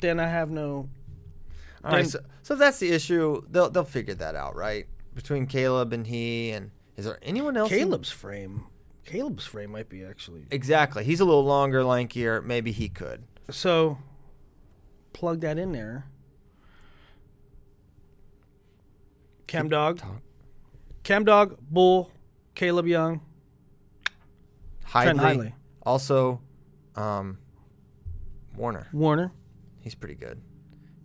[0.00, 0.88] then I have no.
[1.84, 4.86] All right, so, so if that's the issue, they'll they'll figure that out, right?
[5.14, 7.70] Between Caleb and he, and is there anyone else?
[7.70, 8.64] in- Caleb's frame.
[9.04, 10.46] Caleb's frame might be actually.
[10.50, 11.04] Exactly.
[11.04, 12.42] He's a little longer, lankier.
[12.44, 13.22] Maybe he could.
[13.50, 13.98] So,
[15.12, 16.06] plug that in there.
[19.46, 20.00] Cam Dog.
[21.04, 22.10] Cam Dog, Bull,
[22.56, 23.20] Caleb Young,
[24.90, 25.36] Trent Hidlay.
[25.36, 25.52] Hidlay.
[25.84, 26.40] Also,
[26.96, 27.38] um,
[28.56, 28.88] Warner.
[28.92, 29.32] Warner.
[29.80, 30.40] He's pretty good.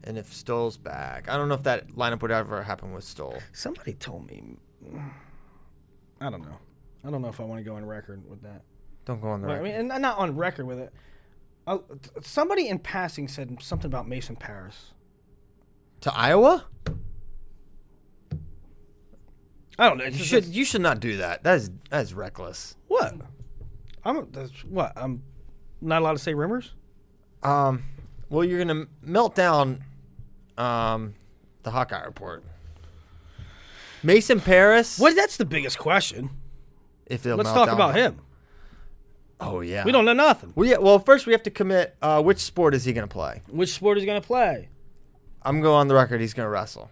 [0.03, 3.37] And if Stoll's back, I don't know if that lineup would ever happen with Stoll.
[3.51, 4.57] Somebody told me.
[6.19, 6.57] I don't know.
[7.03, 8.63] I don't know if I want to go on record with that.
[9.05, 9.77] Don't go on the But, I record.
[9.81, 10.93] mean, and not on record with it.
[11.67, 14.93] Uh, t- somebody in passing said something about Mason Parris.
[16.01, 16.65] To Iowa?
[19.77, 20.03] I don't know.
[20.05, 21.43] it's You just- should you should not do that.
[21.43, 22.75] That is that is reckless.
[22.87, 23.15] what?
[24.03, 25.23] I'm that's what I'm
[25.81, 26.73] not allowed to say rumors.
[27.43, 27.83] Um,
[28.29, 29.83] well, you're gonna melt down,
[30.57, 31.15] um,
[31.63, 32.43] the Hawkeye report.
[34.03, 34.97] Mason Parris.
[34.99, 35.15] What?
[35.15, 36.29] That's the biggest question.
[37.05, 38.21] If they'll Let's melt talk down about him.
[39.39, 39.83] Oh yeah.
[39.83, 40.53] We don't know nothing.
[40.55, 40.77] Well, yeah.
[40.77, 41.95] Well, first we have to commit.
[42.01, 43.41] Uh, which sport is he gonna play?
[43.49, 44.69] Which sport is he gonna play?
[45.41, 46.21] I'm going on the record.
[46.21, 46.91] He's gonna wrestle.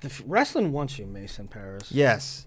[0.00, 1.90] The f- wrestling wants you, Mason Parris.
[1.90, 2.46] Yes.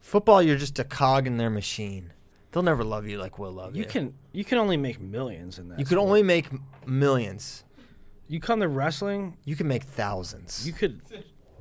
[0.00, 2.12] Football, you're just a cog in their machine.
[2.52, 3.82] They'll never love you like we'll love you.
[3.82, 5.78] You can you can only make millions in that.
[5.78, 6.06] You can sport.
[6.08, 7.64] only make m- millions.
[8.26, 9.36] you come to wrestling.
[9.44, 10.66] You can make thousands.
[10.66, 11.00] You could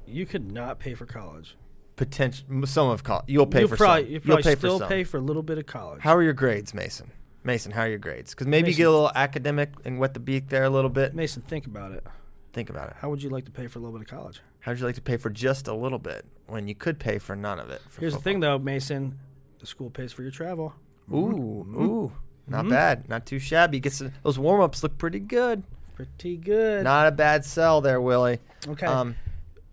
[0.06, 1.58] you could not pay for college.
[1.98, 2.46] potential.
[2.66, 3.26] Some of college.
[3.28, 4.12] You'll pay you'll for probably some.
[4.14, 4.90] you'll probably pay still for some.
[4.90, 6.02] pay for a little bit of college.
[6.02, 7.12] How are your grades, Mason?
[7.44, 8.32] Mason, how are your grades?
[8.32, 8.78] Because maybe you Mason.
[8.78, 11.14] get a little academic and wet the beak there a little bit.
[11.16, 12.06] Mason, think about it.
[12.54, 12.96] Think about it.
[13.00, 14.42] How would you like to pay for a little bit of college?
[14.62, 17.20] How would you like to pay for just a little bit when you could pay
[17.20, 17.82] for none of it?
[17.90, 18.58] for Here's the thing, football?
[18.60, 19.20] though, Mason.
[19.60, 20.74] The school pays for your travel.
[21.12, 22.12] Ooh, ooh,
[22.48, 23.80] not bad, not too shabby.
[23.80, 25.64] Gets those warm ups look pretty good.
[25.96, 26.84] Pretty good.
[26.84, 28.40] Not a bad sell there, Willie.
[28.68, 28.86] okay.
[28.86, 29.16] Um,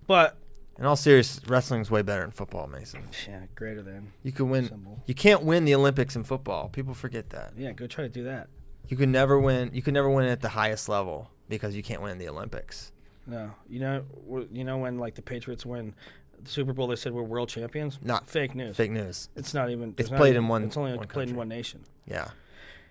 [0.07, 0.37] but
[0.79, 3.03] in all seriousness, wrestling's way better than football, Mason.
[3.29, 4.13] yeah, greater than.
[4.23, 4.69] You can win.
[4.69, 5.03] Symbol.
[5.07, 6.69] You can't win the Olympics in football.
[6.69, 7.53] People forget that.
[7.57, 8.49] Yeah, go try to do that.
[8.89, 9.71] You can never win.
[9.73, 12.93] You can never win at the highest level because you can't win the Olympics.
[13.27, 14.05] No, you know,
[14.53, 15.95] you know when like the Patriots win
[16.43, 17.99] the Super Bowl, they said we're world champions.
[18.03, 18.77] Not fake news.
[18.77, 19.29] Fake news.
[19.37, 19.95] It's not even.
[19.99, 21.85] It's not played even- in one- It's only one played in one nation.
[22.07, 22.29] Yeah.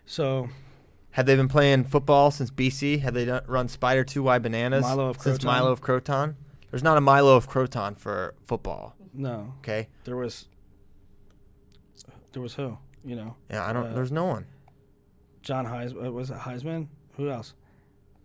[0.06, 0.50] So
[1.12, 2.98] Have they been playing football since BC?
[3.02, 5.46] Have they done, run Spider Two Y Bananas Milo of since Croton?
[5.48, 6.36] Milo of Croton?
[6.72, 8.96] There's not a Milo of Croton for football.
[9.14, 9.89] no, Okay.
[10.06, 10.48] there was.
[12.32, 12.78] There was who?
[13.06, 13.88] You know, Yeah, I don't.
[13.88, 14.46] Uh, there's no one.
[15.44, 15.94] John Heis.
[15.94, 16.88] Uh, was it Heisman?
[17.18, 17.54] Who else?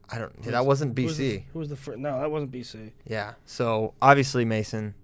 [0.09, 0.43] I don't.
[0.45, 1.45] that wasn't Who was the BC.
[1.53, 1.99] Who was the first?
[1.99, 2.93] No, that wasn't BC.
[3.07, 3.35] Yeah.
[3.45, 4.95] So obviously, Mason,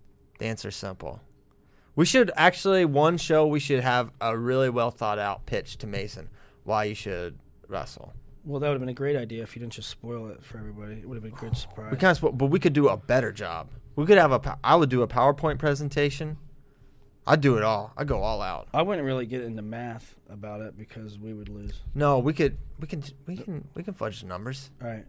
[0.45, 1.21] the answer's simple.
[1.97, 5.87] We should actually one show we should have a really well thought out pitch to
[5.87, 6.29] Mason
[6.65, 8.13] why you should wrestle.
[8.45, 10.59] Well, that would have been a great idea if you didn't just spoil it for
[10.59, 10.97] everybody.
[10.97, 11.91] It would have been a good surprise.
[11.91, 13.71] We kind of, but we could do a better job.
[13.97, 14.59] We could have a.
[14.63, 16.37] I would do a PowerPoint presentation.
[17.27, 17.95] I'd do it all.
[17.97, 18.69] I'd go all out.
[18.75, 21.81] I wouldn't really get into math about it because we would lose.
[21.95, 22.59] No, we could.
[22.79, 23.03] We can.
[23.27, 23.67] We can.
[23.75, 24.71] We can fudge the numbers.
[24.83, 25.07] All right.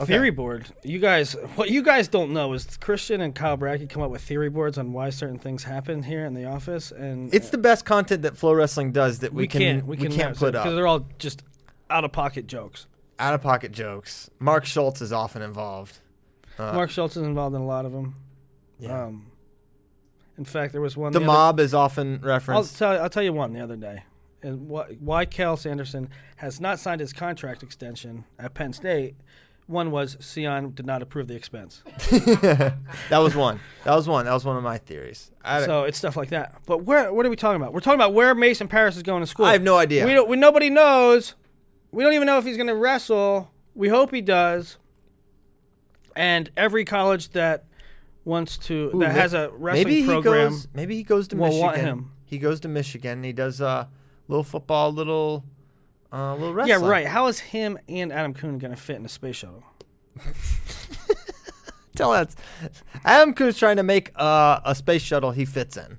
[0.00, 0.14] Okay.
[0.14, 0.66] Theory board.
[0.82, 4.22] You guys, what you guys don't know is Christian and Kyle Brackey come up with
[4.22, 7.84] theory boards on why certain things happen here in the office, and It's the best
[7.84, 9.60] content that FloWrestling does that we, we, can.
[9.60, 11.42] can't we, we can can't put up because they're all just
[11.90, 12.86] out of pocket jokes.
[13.18, 14.30] Out of pocket jokes.
[14.38, 15.98] Mark Schultz is often involved.
[16.58, 18.14] Uh, Mark Schultz is involved in a lot of them.
[18.78, 19.04] Yeah.
[19.04, 19.26] Um,
[20.38, 21.12] in fact, there was one.
[21.12, 22.78] the other- mob is often I'll referenced.
[22.78, 24.04] tell I'll tell you one the other day,
[24.42, 29.16] and why, why Cael Sanderson has not signed his contract extension at Penn State.
[29.70, 31.82] One was Sion did not approve the expense.
[32.10, 32.74] that
[33.18, 33.60] was one.
[33.84, 34.24] That was one.
[34.24, 35.30] That was one of my theories.
[35.44, 36.60] I, So it's stuff like that.
[36.66, 37.72] But where what are we talking about?
[37.72, 39.46] We're talking about where Mason Parris is going to school.
[39.46, 40.04] I have no idea.
[40.04, 40.28] We don't.
[40.28, 41.34] We, nobody knows.
[41.92, 43.50] We don't even know if he's going to wrestle.
[43.74, 44.76] We hope he does.
[46.16, 47.64] And every college that
[48.24, 50.50] wants to Ooh, that ma- has a wrestling maybe program.
[50.50, 51.66] He goes, maybe he goes to will Michigan.
[51.66, 52.10] want him.
[52.24, 53.12] He goes to Michigan.
[53.18, 53.86] and He does uh,
[54.28, 55.44] little football, little,
[56.12, 57.06] uh, little yeah, right.
[57.06, 59.62] How is him and Adam Coon going to fit in a space shuttle?
[61.96, 62.34] Tell that.
[63.04, 65.98] Adam Coon's trying to make uh, a space shuttle he fits in,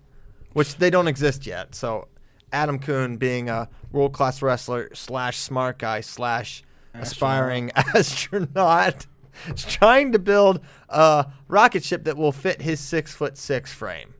[0.53, 1.75] which they don't exist yet.
[1.75, 2.07] So
[2.51, 9.05] Adam Coon, being a world class wrestler slash smart guy slash aspiring astronaut,
[9.53, 14.13] is trying to build a rocket ship that will fit his six foot six frame.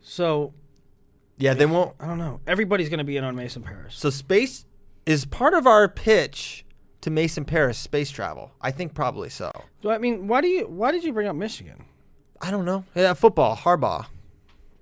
[0.00, 0.52] So
[1.38, 1.94] Yeah, they won't.
[2.00, 2.40] I don't know.
[2.46, 3.94] Everybody's going to be in on Mason Parris.
[3.94, 4.66] So space
[5.06, 6.64] is part of our pitch
[7.00, 8.52] to Mason Parris space travel.
[8.60, 9.50] I think probably so.
[9.82, 10.66] So, I mean, why do you?
[10.68, 11.84] Why did you bring up Michigan?
[12.40, 12.84] I don't know.
[12.94, 14.06] Yeah, football, Harbaugh.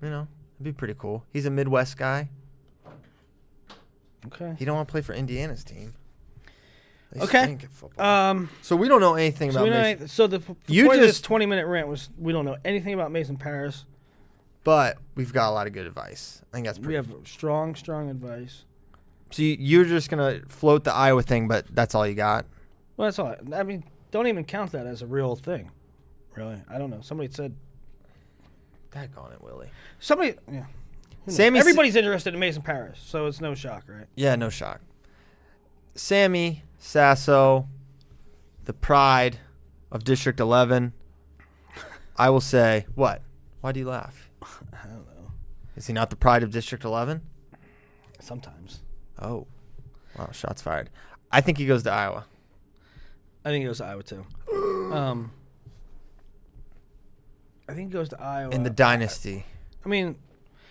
[0.01, 1.23] You know, it'd be pretty cool.
[1.31, 2.29] He's a Midwest guy.
[4.27, 4.55] Okay.
[4.59, 5.93] He don't want to play for Indiana's team.
[7.11, 7.43] They Okay.
[7.43, 8.05] stink at football.
[8.05, 8.49] Um.
[8.61, 11.15] so we don't know anything So, about Mason, so the p- You point of this
[11.17, 13.85] just- twenty-minute rant was we don't know anything about Mason Parris.
[14.63, 16.41] but we've got a lot of good advice.
[16.51, 17.07] I think that's pretty good.
[17.09, 18.63] We have strong, strong advice.
[19.31, 22.45] So you, you're just gonna float the Iowa thing, but that's all you got.
[22.97, 23.35] Well, that's all.
[23.53, 25.71] I mean, don't even count that as a real thing.
[26.35, 27.01] Really, I don't know.
[27.01, 27.55] Somebody said
[28.91, 29.69] Daggone it, Willie.
[29.99, 30.35] somebody.
[30.51, 30.65] Yeah.
[31.27, 34.07] Sammy Everybody's interested in Mason Parris, so it's no shock, right?
[34.15, 34.81] Yeah, no shock.
[35.93, 37.67] Sammy Sasso,
[38.65, 39.37] the pride
[39.91, 40.93] of District 11.
[42.17, 43.21] I will say, what?
[43.61, 44.29] Why do you laugh?
[44.41, 45.31] I don't know.
[45.75, 47.21] Is he not the pride of District 11?
[48.19, 48.80] Sometimes.
[49.21, 49.47] Oh,
[50.17, 50.29] wow!
[50.31, 50.89] Shots fired.
[51.31, 52.25] I think he goes to Iowa.
[53.45, 54.25] I think he goes to Iowa too.
[54.91, 55.31] Um,
[57.69, 58.53] I think he goes to Iowa.
[58.53, 59.45] In the dynasty,
[59.85, 60.17] I mean,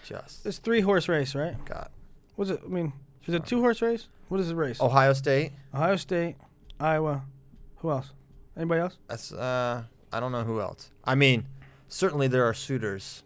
[0.04, 1.56] just it's three horse race, right?
[1.64, 1.90] got
[2.36, 2.60] What's it?
[2.62, 2.92] I mean,
[3.26, 4.08] is it two horse race?
[4.28, 4.78] What is the race?
[4.78, 5.52] Ohio State.
[5.74, 6.36] Ohio State,
[6.78, 7.22] Iowa.
[7.78, 8.12] Who else?
[8.56, 8.98] Anybody else?
[9.08, 10.90] That's uh, I don't know who else.
[11.04, 11.46] I mean,
[11.88, 13.22] certainly there are suitors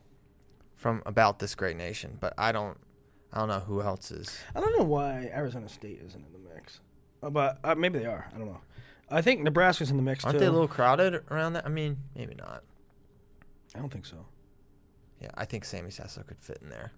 [0.77, 2.79] from about this great nation, but I don't,
[3.35, 4.39] I don't know who else is.
[4.55, 6.81] I don't know why Arizona State isn't in the mix,
[7.23, 8.31] Uh, but uh, maybe they are.
[8.35, 8.61] I don't know.
[9.11, 10.41] I think Nebraska's in the mix Aren't too.
[10.41, 11.67] they a little crowded around that?
[11.67, 12.63] I mean, maybe not.
[13.75, 14.25] I don't think so.
[15.21, 16.93] Yeah, I think Sammy Sasso could fit in there.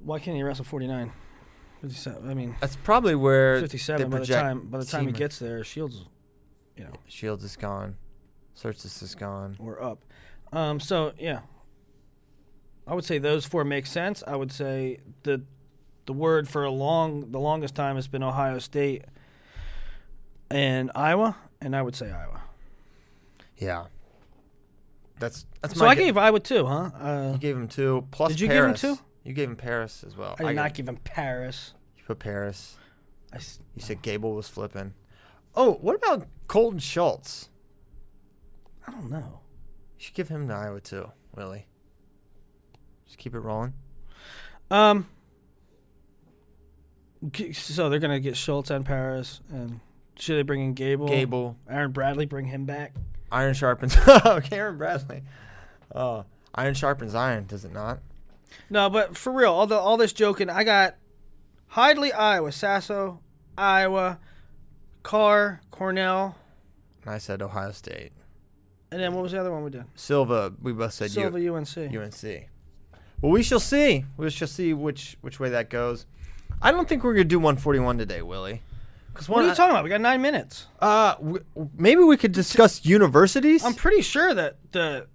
[0.00, 1.12] Why can't he wrestle 49?
[1.82, 2.28] 57.
[2.28, 5.62] I mean, That's probably where 57 by the time by the time he gets there,
[5.64, 6.04] Shields,
[6.76, 7.96] you know, Shields is gone,
[8.54, 9.56] Surtis is gone.
[9.58, 10.04] or up.
[10.52, 11.40] Um, so yeah,
[12.86, 14.22] I would say those four make sense.
[14.26, 15.42] I would say the
[16.06, 19.04] the word for a long the longest time has been Ohio State
[20.50, 22.40] and Iowa, and I would say Iowa.
[23.58, 23.86] Yeah,
[25.18, 25.86] that's that's So.
[25.86, 26.90] I gave Iowa two, huh?
[26.98, 28.30] Uh, you gave him two plus.
[28.30, 28.98] Did you give him two?
[29.24, 30.34] You gave him Parris as well.
[30.38, 31.74] I did not got- give him Parris.
[31.96, 32.76] You put Parris.
[33.32, 34.94] I s- You said Gable was flipping.
[35.54, 37.48] Oh, what about Colton Schultz?
[38.86, 39.40] I don't know.
[39.98, 41.66] You should give him to Iowa too, Willie.
[43.10, 43.72] Just keep it rolling.
[44.70, 45.08] Um.
[47.52, 49.80] So they're gonna get Schultz and Parris, and
[50.14, 51.08] should they bring in Gable?
[51.08, 52.94] Gable, Aaron Bradley, bring him back.
[53.32, 53.96] iron sharpens.
[54.06, 55.22] oh, Karen Bradley.
[55.94, 57.98] Oh, iron sharpens iron, does it not?
[58.70, 60.94] No, but for real, all the all this joking, I got
[61.72, 63.20] Hidlay, Iowa, Sasso,
[63.58, 64.18] Iowa,
[65.02, 66.36] Carr, Cornell,
[67.02, 68.12] And I said Ohio State.
[68.92, 69.84] and then what was the other one we did?
[69.94, 71.94] Silva, we both said U- Silva, UNC.
[71.94, 72.48] UNC.
[73.22, 74.04] Well, we shall see.
[74.16, 76.06] We shall see which which way that goes.
[76.62, 78.62] I don't think we're gonna do 141 today, Willie.
[79.12, 79.84] Because What are you talking about?
[79.84, 80.66] We got nine minutes.
[80.78, 81.44] Uh, w-
[81.76, 83.64] maybe we could discuss universities.
[83.64, 85.06] I'm pretty sure that the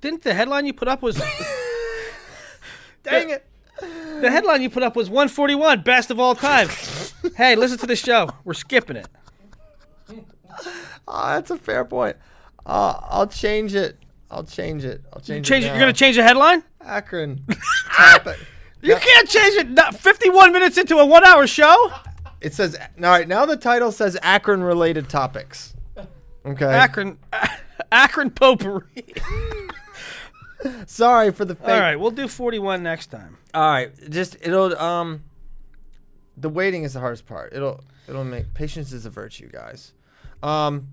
[0.00, 1.16] didn't the headline you put up was
[3.02, 3.44] Dang it!
[3.80, 6.68] the headline you put up was 141 best of all time.
[7.36, 8.28] hey, listen to the show.
[8.44, 9.08] We're skipping it.
[11.08, 12.16] Oh, that's a fair point.
[12.64, 13.98] Uh, I'll change it.
[14.30, 15.02] I'll change it.
[15.12, 15.68] I'll change, Change it.
[15.68, 15.70] it.
[15.70, 16.62] You're gonna change the headline?
[16.80, 17.44] Akron.
[17.92, 18.38] topic.
[18.82, 19.70] You can't change it.
[19.70, 21.92] Not 51 minutes into a one-hour show.
[22.40, 23.26] It says all right.
[23.26, 25.74] Now the title says Akron related topics.
[26.44, 26.66] Okay.
[26.66, 27.18] Akron,
[27.92, 28.84] Akron potpourri.
[30.86, 31.68] Sorry for the fake.
[31.68, 33.36] All right, we'll do 41 next time.
[33.52, 33.90] All right.
[34.10, 35.24] Just it'll um.
[36.36, 37.52] The waiting is the hardest part.
[37.54, 39.92] It'll it'll make patience is a virtue, guys.
[40.42, 40.88] Um,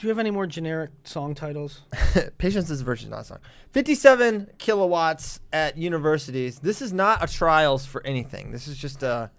[0.00, 1.82] Do you have any more generic song titles?
[2.38, 3.38] patience is a virtue, not a song.
[3.72, 6.58] Fifty-seven kilowatts at universities.
[6.60, 8.50] This is not a trials for anything.
[8.50, 9.30] This is just a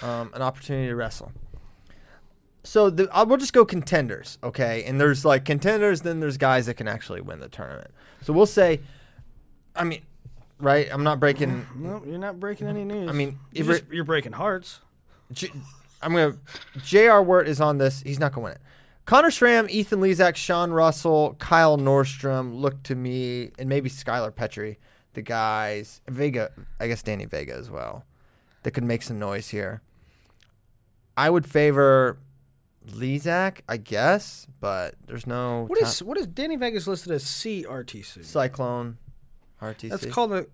[0.00, 1.30] um, an opportunity to wrestle.
[2.64, 4.82] So the, uh, we'll just go contenders, okay?
[4.82, 7.92] And there's like contenders, then there's guys that can actually win the tournament.
[8.22, 8.80] So we'll say,
[9.76, 10.02] I mean,
[10.58, 10.88] right?
[10.90, 11.64] I'm not breaking.
[11.76, 13.08] No, you're not breaking any news.
[13.08, 14.80] I mean, you're, just- you're breaking hearts.
[15.30, 15.52] J-
[16.02, 16.36] I'm gonna.
[16.82, 17.22] J.R.
[17.22, 18.02] Wirt is on this.
[18.02, 18.60] He's not gonna win it.
[19.04, 24.78] Connor Schramm, Ethan Lizak, Sean Russell, Kyle Nordstrom look to me, and maybe Skylar Petrie,
[25.14, 26.00] the guys.
[26.08, 28.04] Vega, I guess Danny Vega as well,
[28.62, 29.82] that could make some noise here.
[31.16, 32.18] I would favor
[32.90, 38.24] Lizak, I guess, but there's no What is what is Danny Vegas listed as CRTC?
[38.24, 38.98] Cyclone
[39.60, 39.90] RTC.
[39.90, 40.46] That's called a.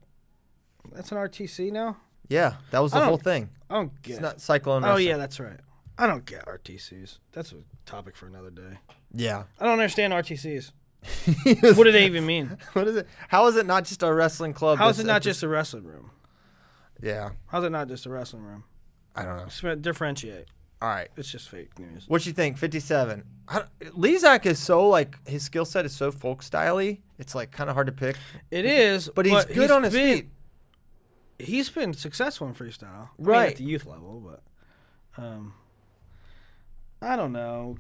[0.92, 1.96] That's an RTC now.
[2.28, 3.50] yeah, that was the whole thing.
[3.70, 4.12] I don't get.
[4.14, 4.84] It's not Cyclone.
[4.84, 5.06] oh Wrestling.
[5.06, 5.60] yeah, that's right.
[5.98, 7.18] I don't get RTCs.
[7.32, 8.78] That's a topic for another day.
[9.12, 9.44] yeah.
[9.58, 10.70] I don't understand RTCs.
[11.76, 12.56] what do they even mean?
[12.72, 13.08] What is it?
[13.28, 14.78] How is it not just a wrestling club?
[14.78, 16.10] How is it not just a wrestling room?
[17.00, 18.64] Yeah, How's it not just a wrestling room?
[19.14, 19.48] I don't know.
[19.50, 20.46] Sp- Differentiate.
[20.82, 22.04] All right, It's just fake news.
[22.08, 22.56] what you think?
[22.58, 23.24] Fifty-seven.
[23.96, 27.00] Lizak is so like his skill set is so folk styley.
[27.18, 28.16] It's like kind of hard to pick.
[28.52, 30.28] It is, But he's good on his been, feet.
[31.40, 33.50] He's been successful in freestyle, I mean, Right.
[33.52, 35.54] at the youth level, but um,
[37.00, 37.76] I don't know.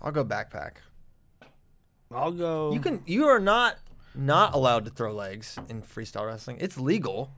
[0.00, 0.72] I'll go backpack.
[2.10, 2.72] I'll go.
[2.72, 3.02] You can.
[3.06, 3.76] You are not
[4.14, 6.58] not allowed to throw legs in freestyle wrestling.
[6.60, 7.32] It's legal.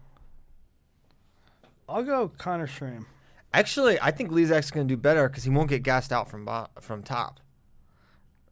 [1.88, 3.06] I'll go Connor Schramm.
[3.54, 6.44] Actually, I think Lizak's going to do better because he won't get gassed out from
[6.44, 7.40] bo- from top.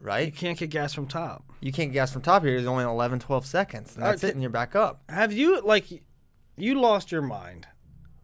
[0.00, 0.26] Right?
[0.26, 1.44] You can't get gas from top.
[1.60, 2.52] You can't get gas from top here.
[2.52, 3.94] There's only 11, 12 seconds.
[3.96, 5.02] And Uh, that's it, and you're back up.
[5.08, 5.86] Have you like
[6.56, 7.66] you lost your mind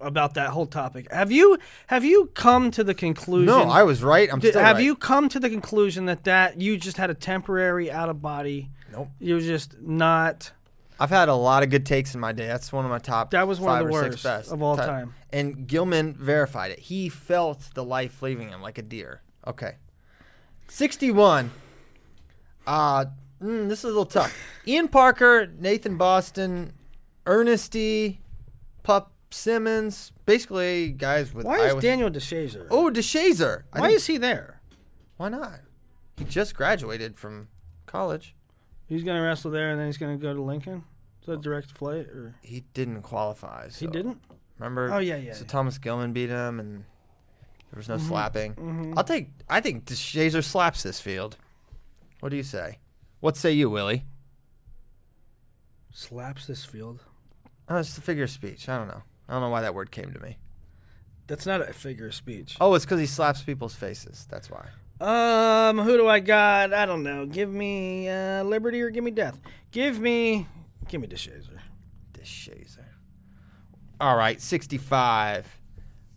[0.00, 1.10] about that whole topic?
[1.12, 3.46] Have you have you come to the conclusion?
[3.46, 4.32] No, I was right.
[4.32, 4.84] I'm Did- still have right.
[4.84, 8.70] you come to the conclusion that that you just had a temporary out of body?
[8.92, 9.08] Nope.
[9.18, 10.52] You're just not
[11.00, 12.46] I've had a lot of good takes in my day.
[12.46, 13.30] That's one of my top.
[13.30, 15.14] That was one of the worst of all Ti- time.
[15.32, 16.78] And Gilman verified it.
[16.78, 19.22] He felt the life leaving him like a deer.
[19.46, 19.76] Okay.
[20.68, 21.50] 61.
[22.66, 23.06] Uh,
[23.42, 24.36] mm, this is a little tough.
[24.66, 26.74] Ian Parker, Nathan Boston,
[27.24, 28.20] Ernesty,
[28.82, 32.66] Pup Simmons, basically guys with Why is Iowa- Daniel DeShazer?
[32.70, 33.62] Oh, DeShazer.
[33.72, 34.60] I Why think- is he there?
[35.16, 35.60] Why not?
[36.16, 37.48] He just graduated from
[37.86, 38.34] college.
[38.86, 40.84] He's gonna wrestle there, and then he's gonna go to Lincoln.
[41.22, 43.68] Is that direct flight or He didn't qualify.
[43.68, 44.20] he didn't?
[44.58, 44.92] Remember?
[44.92, 45.46] Oh, yeah, yeah, So yeah.
[45.46, 46.84] Thomas Gilman beat him, and
[47.70, 48.08] there was no Mm-hmm.
[48.08, 48.94] slapping.
[48.96, 49.30] I'll take.
[49.48, 51.36] I think DeShazer slaps this field.
[52.20, 52.78] What do you say?
[53.20, 54.04] What say you, Willie?
[55.92, 57.04] Slaps this field.
[57.68, 58.68] Oh, it's the figure of speech.
[58.68, 59.02] I don't know.
[59.30, 60.38] I don't know why that word came to me.
[61.28, 62.56] That's not a figure of speech.
[62.60, 64.26] Oh, it's because he slaps people's faces.
[64.28, 64.66] That's why.
[65.00, 66.74] Um, who do I got?
[66.74, 67.26] I don't know.
[67.26, 69.40] Give me uh, Liberty or give me Death.
[69.70, 70.48] Give me,
[70.88, 71.60] give me DeShazer.
[72.12, 72.84] DeShazer.
[74.00, 75.46] All right, 65.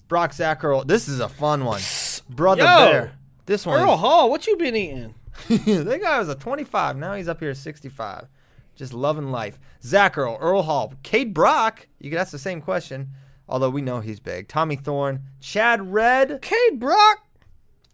[0.07, 0.86] Brock Zackerl.
[0.88, 1.82] This is a fun one.
[2.30, 2.66] Brother Yo!
[2.66, 3.11] Bear.
[3.45, 3.80] This one.
[3.80, 5.14] Earl Hall, what you been eating?
[5.49, 6.97] that guy was a 25.
[6.97, 8.28] Now he's up here at 65.
[8.76, 9.60] Just loving life.
[9.84, 11.88] Zach Earl, Earl Hall, Cade Brock.
[12.00, 13.10] You could ask the same question,
[13.48, 14.48] although we know he's big.
[14.48, 16.42] Tommy Thorne, Chad Red.
[16.42, 17.26] Cade Brock.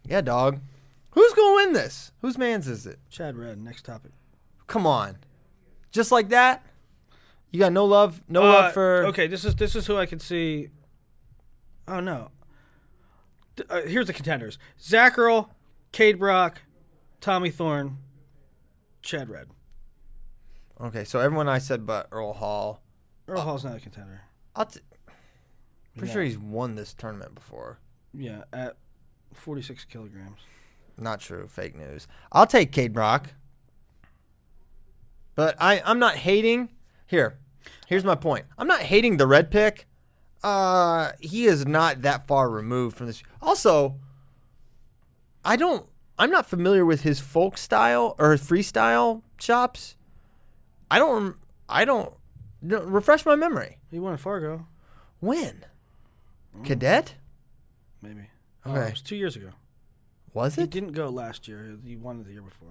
[0.06, 0.60] Yeah, dog.
[1.10, 2.12] Who's going to win this?
[2.22, 2.98] Whose man's is it?
[3.10, 3.60] Chad Red.
[3.60, 4.12] Next topic.
[4.66, 5.18] Come on.
[5.92, 6.64] Just like that?
[7.50, 9.04] You got no love, no Uh, love for.
[9.06, 10.68] Okay, this is this is who I can see.
[11.88, 12.30] Oh no.
[13.56, 15.50] Th- Uh, here's the contenders: Zach Earl,
[15.90, 16.62] Cade Brock,
[17.20, 17.98] Tommy Thorne,
[19.02, 19.48] Chad Red.
[20.82, 22.82] Okay, so everyone I said but Earl Hall.
[23.28, 24.22] Earl Hall's not a contender.
[24.56, 24.80] I'll t-
[25.96, 27.78] pretty sure he's won this tournament before.
[28.14, 28.76] Yeah, at
[29.34, 30.40] 46 kilograms.
[30.98, 31.46] Not true.
[31.48, 32.08] Fake news.
[32.32, 33.34] I'll take Cade Brock.
[35.34, 36.70] But I, I'm not hating.
[37.06, 37.38] Here,
[37.86, 38.46] here's my point.
[38.58, 39.86] I'm not hating the red pick.
[40.42, 43.22] Uh, he is not that far removed from this.
[43.42, 43.96] Also,
[45.44, 45.86] I don't.
[46.18, 49.96] I'm not familiar with his folk style or freestyle chops.
[50.90, 51.36] I don't.
[51.68, 52.12] I don't.
[52.62, 53.78] no, Refresh my memory.
[53.90, 54.66] He won at Fargo,
[55.20, 55.64] When?
[56.56, 56.64] Mm.
[56.64, 57.14] Cadet?
[58.02, 58.28] maybe.
[58.66, 58.88] Oh, Okay.
[58.88, 59.50] it was two years ago.
[60.32, 60.62] Was it?
[60.62, 61.76] He didn't go last year.
[61.84, 62.68] He won it the year before.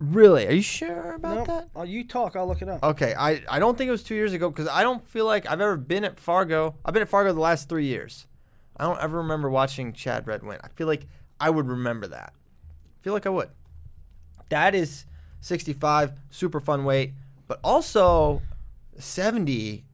[0.00, 0.46] Really?
[0.46, 1.46] Are you sure about Nope.
[1.48, 1.68] that?
[1.74, 2.36] Oh, you talk.
[2.36, 2.82] I'll look it up.
[2.84, 5.50] Okay, I, I don't think it was two years ago because I don't feel like
[5.50, 6.76] I've ever been at Fargo.
[6.84, 8.26] I've been at Fargo the last three years.
[8.76, 10.58] I don't ever remember watching Chad Red win.
[10.62, 11.06] I feel like
[11.40, 12.32] I would remember that.
[12.32, 13.50] I feel like I would.
[14.50, 15.04] That is
[15.40, 17.12] 65, super fun weight,
[17.48, 18.42] but also
[18.98, 19.84] 70.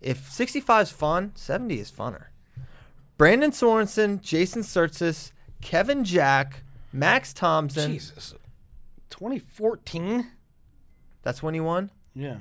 [0.00, 2.26] If 65 is fun, 70 is funner.
[3.16, 7.92] Brandon Sorensen, Jason Tsirtsis, Kevin Jack, Max Thompson.
[7.92, 8.34] Jesus.
[9.10, 10.26] 2014.
[11.22, 11.90] That's when he won.
[12.14, 12.38] Yeah.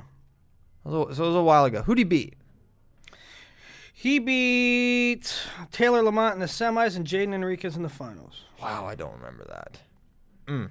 [0.84, 1.82] So it was a while ago.
[1.84, 2.36] Who'd he beat?
[3.94, 8.44] He beat Taylor Lamont in the semis and Jaden Enriquez in the finals.
[8.62, 9.80] Wow, I don't remember that.
[10.46, 10.70] Mm.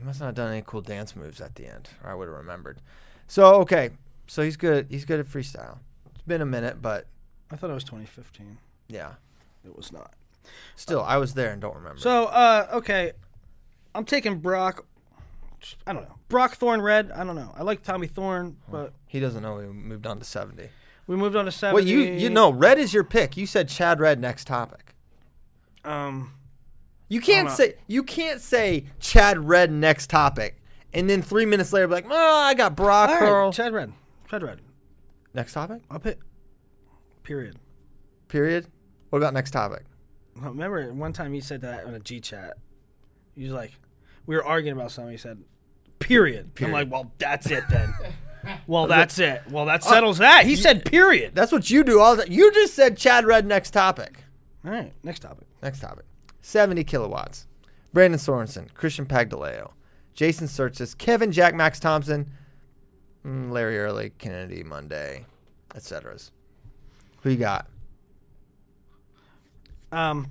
[0.00, 2.26] He must not have done any cool dance moves at the end, or I would
[2.26, 2.80] have remembered.
[3.28, 3.90] So okay,
[4.26, 4.86] so he's good.
[4.88, 5.78] He's good at freestyle.
[6.14, 7.06] It's been a minute, but
[7.50, 8.58] I thought it was 2015.
[8.88, 9.12] yeah.
[9.62, 10.14] It was not.
[10.74, 12.00] Still, I was there and don't remember.
[12.00, 13.12] So, uh, okay,
[13.94, 14.86] I'm taking Brock.
[15.86, 16.14] I don't know.
[16.30, 17.10] Brock Thorne Red.
[17.12, 17.52] I don't know.
[17.54, 20.70] I like Tommy Thorne, but he doesn't know we moved on to seventy.
[21.06, 21.74] we moved on to 70.
[21.74, 23.36] Well, you you know, red is your pick.
[23.36, 24.94] You said Chad Red next topic.
[25.84, 26.32] Um,
[27.10, 30.62] You can't say you can't say Chad Red next topic,
[30.94, 33.44] and then three minutes later be like, oh, I got Brock all Curl.
[33.46, 33.92] right, Chad Red.
[34.30, 34.60] Chad Red.
[35.34, 35.82] next topic.
[35.90, 36.20] I'll pick.
[37.24, 37.56] Period.
[38.28, 38.68] Period.
[39.10, 39.82] What about next topic?
[40.36, 42.56] Remember one time you said that on a G chat.
[43.34, 43.72] He was like,
[44.26, 45.10] we were arguing about something.
[45.10, 45.42] He said,
[45.98, 46.52] period.
[46.60, 47.92] I'm like, well, that's it then.
[48.68, 49.42] well, that's it.
[49.50, 50.46] Well, that oh, settles that.
[50.46, 51.34] He said, period.
[51.34, 54.22] That's what you do all the You just said Chad Red next topic.
[54.64, 55.48] All right, next topic.
[55.60, 56.04] Next topic.
[56.40, 57.46] 70 kilowatts.
[57.92, 59.72] Brandon Sorensen, Christian Pagdilao,
[60.14, 62.30] Jason Tsirtsis, Kevin Jack Max Thompson,
[63.26, 65.26] mm, Larry Early, Kennedy Monday,
[65.74, 66.16] etc.
[67.22, 67.66] Who you got?
[69.92, 70.28] Um,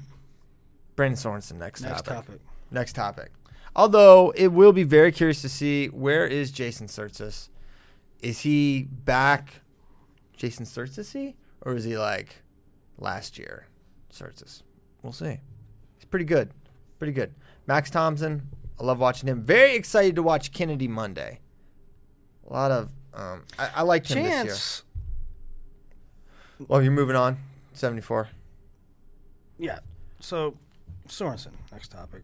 [0.95, 2.27] Brandon Sorensen next, next topic.
[2.27, 2.41] topic.
[2.71, 3.31] Next topic.
[3.75, 7.49] Although it will be very curious to see where is Jason Tsirtsis.
[8.21, 9.61] Is he back
[10.35, 12.41] Jason Tsirtsis or is he like
[12.97, 13.67] last year
[14.11, 14.63] Tsirtsis?
[15.01, 15.39] We'll see.
[16.09, 16.51] Pretty good.
[16.97, 17.33] Pretty good.
[17.67, 18.47] Max Thompson,
[18.79, 19.43] I love watching him.
[19.43, 21.39] Very excited to watch Kennedy Monday.
[22.49, 24.85] A lot of um I, I liked him this
[26.59, 26.67] year.
[26.67, 27.37] Well, you're moving on.
[27.73, 28.27] 74.
[29.57, 29.79] Yeah.
[30.19, 30.57] So,
[31.07, 32.23] Sorensen, next topic.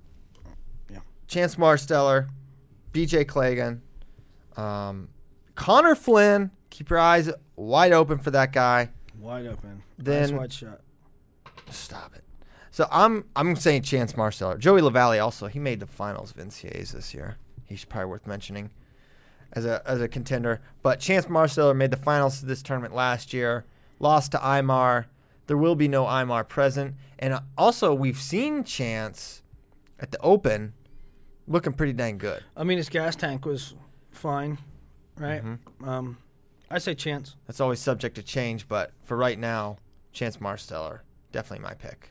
[0.91, 0.99] Yeah.
[1.27, 2.27] Chance Marsteller,
[2.91, 3.79] BJ Clagan,
[4.61, 5.07] Um,
[5.55, 8.89] Connor Flynn, keep your eyes wide open for that guy.
[9.17, 9.83] Wide open.
[9.97, 10.81] Then- Eyes wide shut.
[11.69, 12.23] Stop it.
[12.75, 14.59] So I'm I'm saying Chance Marsteller.
[14.59, 17.37] Joey Lavalle also he made the finals of NCAAs this year.
[17.63, 18.69] He's probably worth mentioning
[19.53, 20.59] as a as a contender.
[20.83, 23.63] But Chance Marsteller made the finals of this tournament last year.
[23.97, 25.05] Lost to IMar.
[25.47, 26.95] There will be no IMar present.
[27.17, 29.41] And also we've seen Chance
[29.97, 30.73] at the Open
[31.47, 32.43] looking pretty dang good.
[32.57, 33.73] I mean, his gas tank was
[34.11, 34.57] fine,
[35.15, 35.41] right?
[35.41, 35.87] Mm-hmm.
[35.87, 36.17] Um,
[36.69, 37.37] I say chance.
[37.47, 39.77] That's always subject to change, but for right now,
[40.11, 40.99] Chance Marsteller,
[41.31, 42.09] definitely my pick.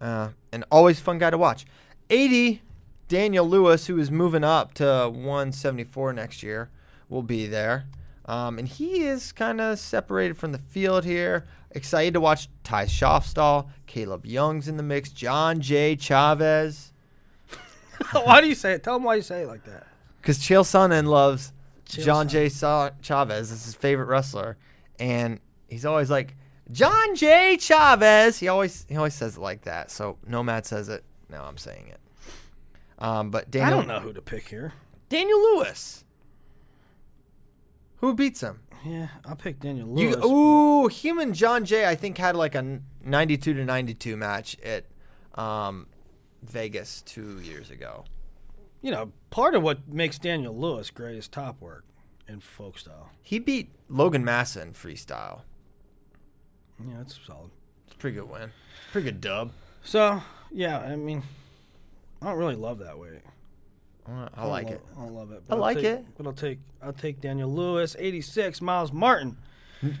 [0.00, 1.66] Uh, and always fun guy to watch.
[2.10, 2.62] 80,
[3.08, 6.70] Daniel Lewis, who is moving up to 174 next year,
[7.08, 7.86] will be there.
[8.26, 11.46] Um, and he is kind of separated from the field here.
[11.70, 15.96] Excited to watch Ty Schaffstall, Caleb Young's in the mix, John J.
[15.96, 16.92] Chavez.
[18.12, 18.82] why do you say it?
[18.82, 19.86] Tell him why you say it like that.
[20.20, 21.52] Because Chael Sonnen loves
[21.86, 22.30] Chael John Sonnen.
[22.30, 22.48] J.
[22.50, 23.50] Sa- Chavez.
[23.50, 24.56] It's his favorite wrestler,
[24.98, 26.36] and he's always like
[26.70, 27.56] John J.
[27.58, 28.38] Chavez.
[28.38, 29.90] He always he always says it like that.
[29.90, 31.04] So Nomad says it.
[31.30, 32.00] Now I'm saying it.
[32.98, 34.72] Um, but Daniel, I don't know who to pick here.
[35.08, 36.04] Daniel Lewis.
[37.96, 38.60] Who beats him?
[38.84, 40.24] Yeah, I'll pick Daniel You, Lewis.
[40.24, 44.84] ooh, him and John Jay, I think had like a 92 to 92 match at
[45.34, 45.86] um,
[46.44, 48.04] Vegas two years ago.
[48.80, 51.84] you know, part of what makes Daniel Lewis great is top work
[52.28, 53.10] and folk style.
[53.22, 55.40] He beat Logan Massa in freestyle.
[56.86, 57.50] Yeah, that's solid.
[57.86, 58.50] It's a pretty good win.
[58.92, 59.52] Pretty good dub.
[59.82, 61.22] So, yeah, I mean,
[62.22, 63.20] I don't really love that weight.
[64.36, 64.80] I like it.
[64.96, 65.42] I don't love it.
[65.50, 66.04] I I'll like take- it.
[66.16, 69.36] But I'll take I'll take Daniel Lewis, 86, Miles Martin.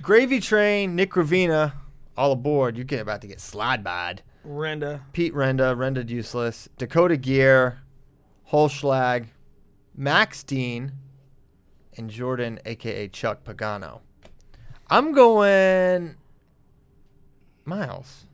[0.00, 1.72] Gravy Train, Nick Ravina,
[2.16, 2.76] all aboard.
[2.76, 4.22] You're getting about to get slide bad.
[4.46, 5.02] Renda.
[5.12, 6.68] Pete Renda, Renda useless.
[6.78, 7.80] Dakota Geer,
[8.50, 9.26] Holschlag,
[9.94, 10.92] Max Dean,
[11.96, 14.00] and Jordan, aka Chuck Pagano.
[14.88, 16.16] I'm going
[17.68, 18.24] Miles.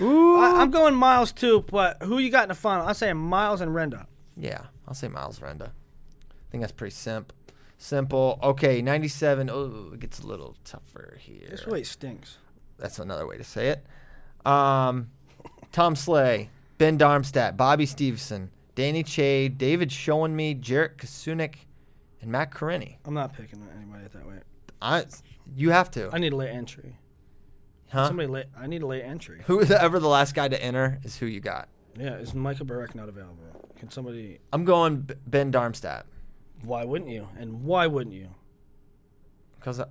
[0.00, 0.36] Ooh.
[0.36, 2.86] I, I'm going Miles too, but who you got in the final?
[2.86, 4.06] I'm saying Miles and Renda.
[4.36, 5.68] yeah, I'll say Miles Renda.
[5.70, 7.34] I think that's pretty simple.
[7.78, 8.38] Simple.
[8.42, 9.50] Okay, 97.
[9.50, 11.46] Oh, it gets a little tougher here.
[11.50, 12.38] This weight stinks.
[12.78, 13.86] That's another way to say it.
[14.46, 15.10] Um,
[15.72, 16.48] Tom Slay,
[16.78, 21.54] Ben Darmstadt, Bobby Steveson, Danny Chaid, David Showing Me, Jarrett Kasunik,
[22.22, 22.96] and Matt Karenni.
[23.04, 24.36] I'm not picking anybody at that way.
[24.80, 25.04] I,
[25.54, 26.10] you have to.
[26.12, 26.96] I need a late entry.
[27.90, 28.08] Huh?
[28.08, 28.46] Somebody late.
[28.58, 29.42] I need a late entry.
[29.46, 31.68] Whoever the last guy to enter is who you got.
[31.98, 33.42] Yeah, is Michael Barrett not available?
[33.78, 34.38] Can somebody?
[34.52, 36.06] I'm going B- Ben Darmstadt
[36.62, 37.28] Why wouldn't you?
[37.38, 38.28] And why wouldn't you?
[39.58, 39.86] because I,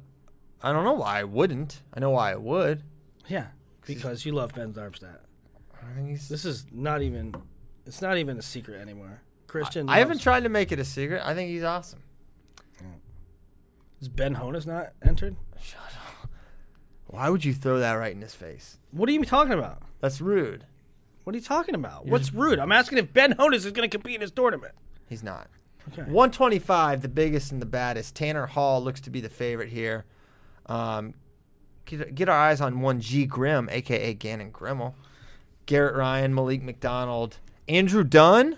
[0.61, 1.81] I don't know why I wouldn't.
[1.93, 2.83] I know why I would.
[3.27, 3.47] Yeah,
[3.85, 5.21] because you love Ben Darmstadt.
[5.73, 6.29] I think he's.
[6.29, 7.35] This is not even.
[7.85, 9.21] It's not even a secret anymore.
[9.47, 9.89] Christian.
[9.89, 11.21] I haven't loves- tried to make it a secret.
[11.25, 11.99] I think he's awesome.
[14.01, 15.35] Is Ben Honis not entered?
[17.07, 18.77] Why would you throw that right in his face?
[18.91, 19.81] What are you talking about?
[20.01, 20.65] That's rude.
[21.23, 22.05] What are you talking about?
[22.05, 22.59] What's rude?
[22.59, 24.73] I'm asking if Ben Honis is going to compete in his tournament.
[25.09, 25.47] He's not.
[25.91, 26.03] Okay.
[26.03, 28.15] 125, the biggest and the baddest.
[28.15, 30.05] Tanner Hall looks to be the favorite here.
[30.67, 31.13] Um,
[31.85, 34.93] get, get our eyes on one G Grimm, aka Gannon Gremmel.
[35.65, 38.57] Garrett Ryan, Malik McDonald, Andrew Dunn.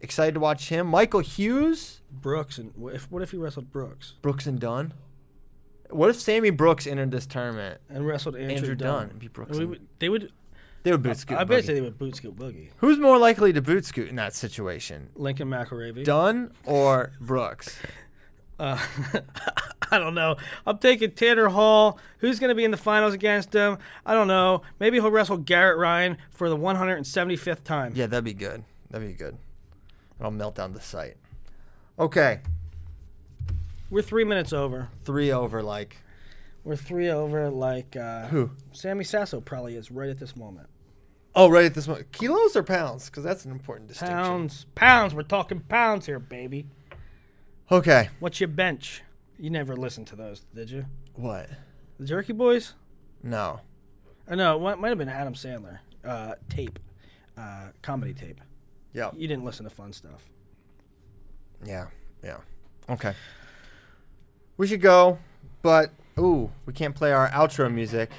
[0.00, 0.86] Excited to watch him.
[0.86, 4.92] Michael Hughes, Brooks and what if what if he wrestled Brooks Brooks and Dunn.
[5.90, 7.80] What if Sammy Brooks entered this tournament?
[7.88, 9.10] and wrestled Andrew, Andrew Dunn Dunn?
[9.10, 10.32] and beat Brooks We and- would- they would.
[10.82, 11.36] They would boot scoot.
[11.36, 11.66] I bet Boogie.
[11.66, 12.68] they would boot scoot boogie.
[12.76, 15.08] Who's more likely to boot scoot in that situation?
[15.16, 16.04] Lincoln McIlravy.
[16.04, 17.78] Dunn or Brooks?
[18.58, 18.78] Uh,
[19.90, 20.36] I don't know.
[20.66, 21.98] I'm taking Tanner Hall.
[22.20, 23.76] Who's going to be in the finals against him?
[24.06, 24.62] I don't know.
[24.80, 27.92] Maybe he'll wrestle Garrett Ryan for the 175th time.
[27.94, 28.64] Yeah, that'd be good.
[28.90, 29.36] That'd be good.
[30.22, 31.18] I'll melt down the site.
[31.98, 32.40] Okay,
[33.90, 34.88] We're three minutes over.
[35.04, 35.62] three over.
[35.62, 35.96] Like
[36.64, 38.50] We're three over like uh, who?
[38.72, 40.68] Sammy Sasso probably is right at this moment.
[41.34, 42.12] Oh, right at this moment.
[42.12, 43.06] Kilos or pounds?
[43.10, 44.16] Because that's an important distinction.
[44.16, 45.14] Pounds, pounds.
[45.14, 46.66] We're talking pounds here, baby.
[47.70, 48.08] Okay.
[48.20, 49.02] What's your bench?
[49.38, 50.86] You never listened to those, did you?
[51.14, 51.50] What?
[51.98, 52.72] The Jerky Boys?
[53.22, 53.60] No.
[54.26, 55.80] Or no, it might- might have been Adam Sandler.
[56.02, 56.78] Uh, tape,
[57.36, 58.40] uh, comedy tape.
[58.94, 59.10] Yeah.
[59.14, 60.26] You didn't listen to fun stuff.
[61.64, 61.88] Yeah.
[62.24, 62.38] Yeah.
[62.88, 63.12] Okay.
[64.56, 65.18] We should go,
[65.62, 68.10] but ooh, we can't play our outro music.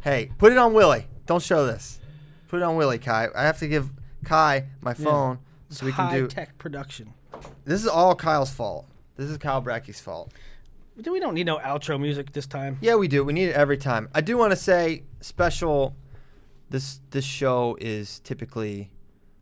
[0.00, 1.06] Hey, put it on Willie.
[1.26, 2.00] Don't show this.
[2.48, 3.28] Put it on Willie, Kai.
[3.34, 3.90] I have to give
[4.24, 5.38] Kai my phone
[5.68, 6.26] so we can High do.
[6.28, 7.12] tech production.
[7.64, 8.86] This is all Kyle's fault.
[9.16, 10.32] This is Kyle Bracky's fault.
[10.96, 12.78] We don't need no outro music this time.
[12.80, 13.24] Yeah, we do.
[13.24, 14.08] We need it every time.
[14.14, 15.94] I do want to say special.
[16.70, 18.90] This this show is typically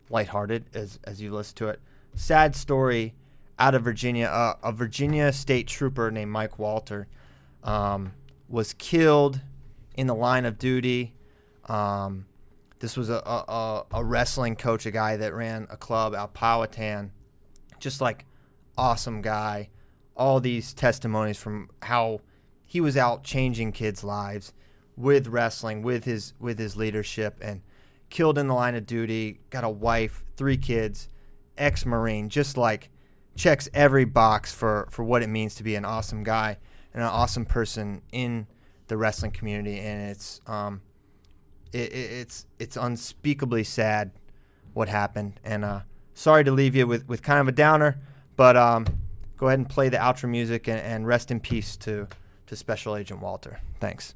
[0.08, 1.80] lighthearted as as you listen to it.
[2.14, 3.14] Sad story
[3.60, 4.26] out of Virginia.
[4.26, 7.06] Uh, a Virginia state trooper named Mike Walter
[7.62, 8.12] um,
[8.48, 9.40] was killed
[9.94, 11.14] in the line of duty.
[11.66, 12.26] Um,
[12.80, 17.12] this was a, a, a wrestling coach, a guy that ran a club out Powhatan.
[17.78, 18.24] Just like
[18.76, 19.68] awesome guy.
[20.16, 22.20] All these testimonies from how
[22.64, 24.52] he was out changing kids' lives
[24.96, 27.62] with wrestling, with his with his leadership, and
[28.08, 29.40] killed in the line of duty.
[29.50, 31.08] Got a wife, three kids,
[31.56, 32.28] ex-marine.
[32.28, 32.90] Just like
[33.36, 36.58] checks every box for for what it means to be an awesome guy
[36.92, 38.46] and an awesome person in
[38.88, 39.78] the wrestling community.
[39.78, 40.82] And it's um,
[41.72, 44.10] it, it, it's it's unspeakably sad
[44.74, 45.40] what happened.
[45.44, 45.80] And uh,
[46.14, 47.98] sorry to leave you with with kind of a downer,
[48.36, 48.86] but um,
[49.36, 52.08] go ahead and play the outro music and, and rest in peace to
[52.46, 53.60] to Special Agent Walter.
[53.78, 54.14] Thanks.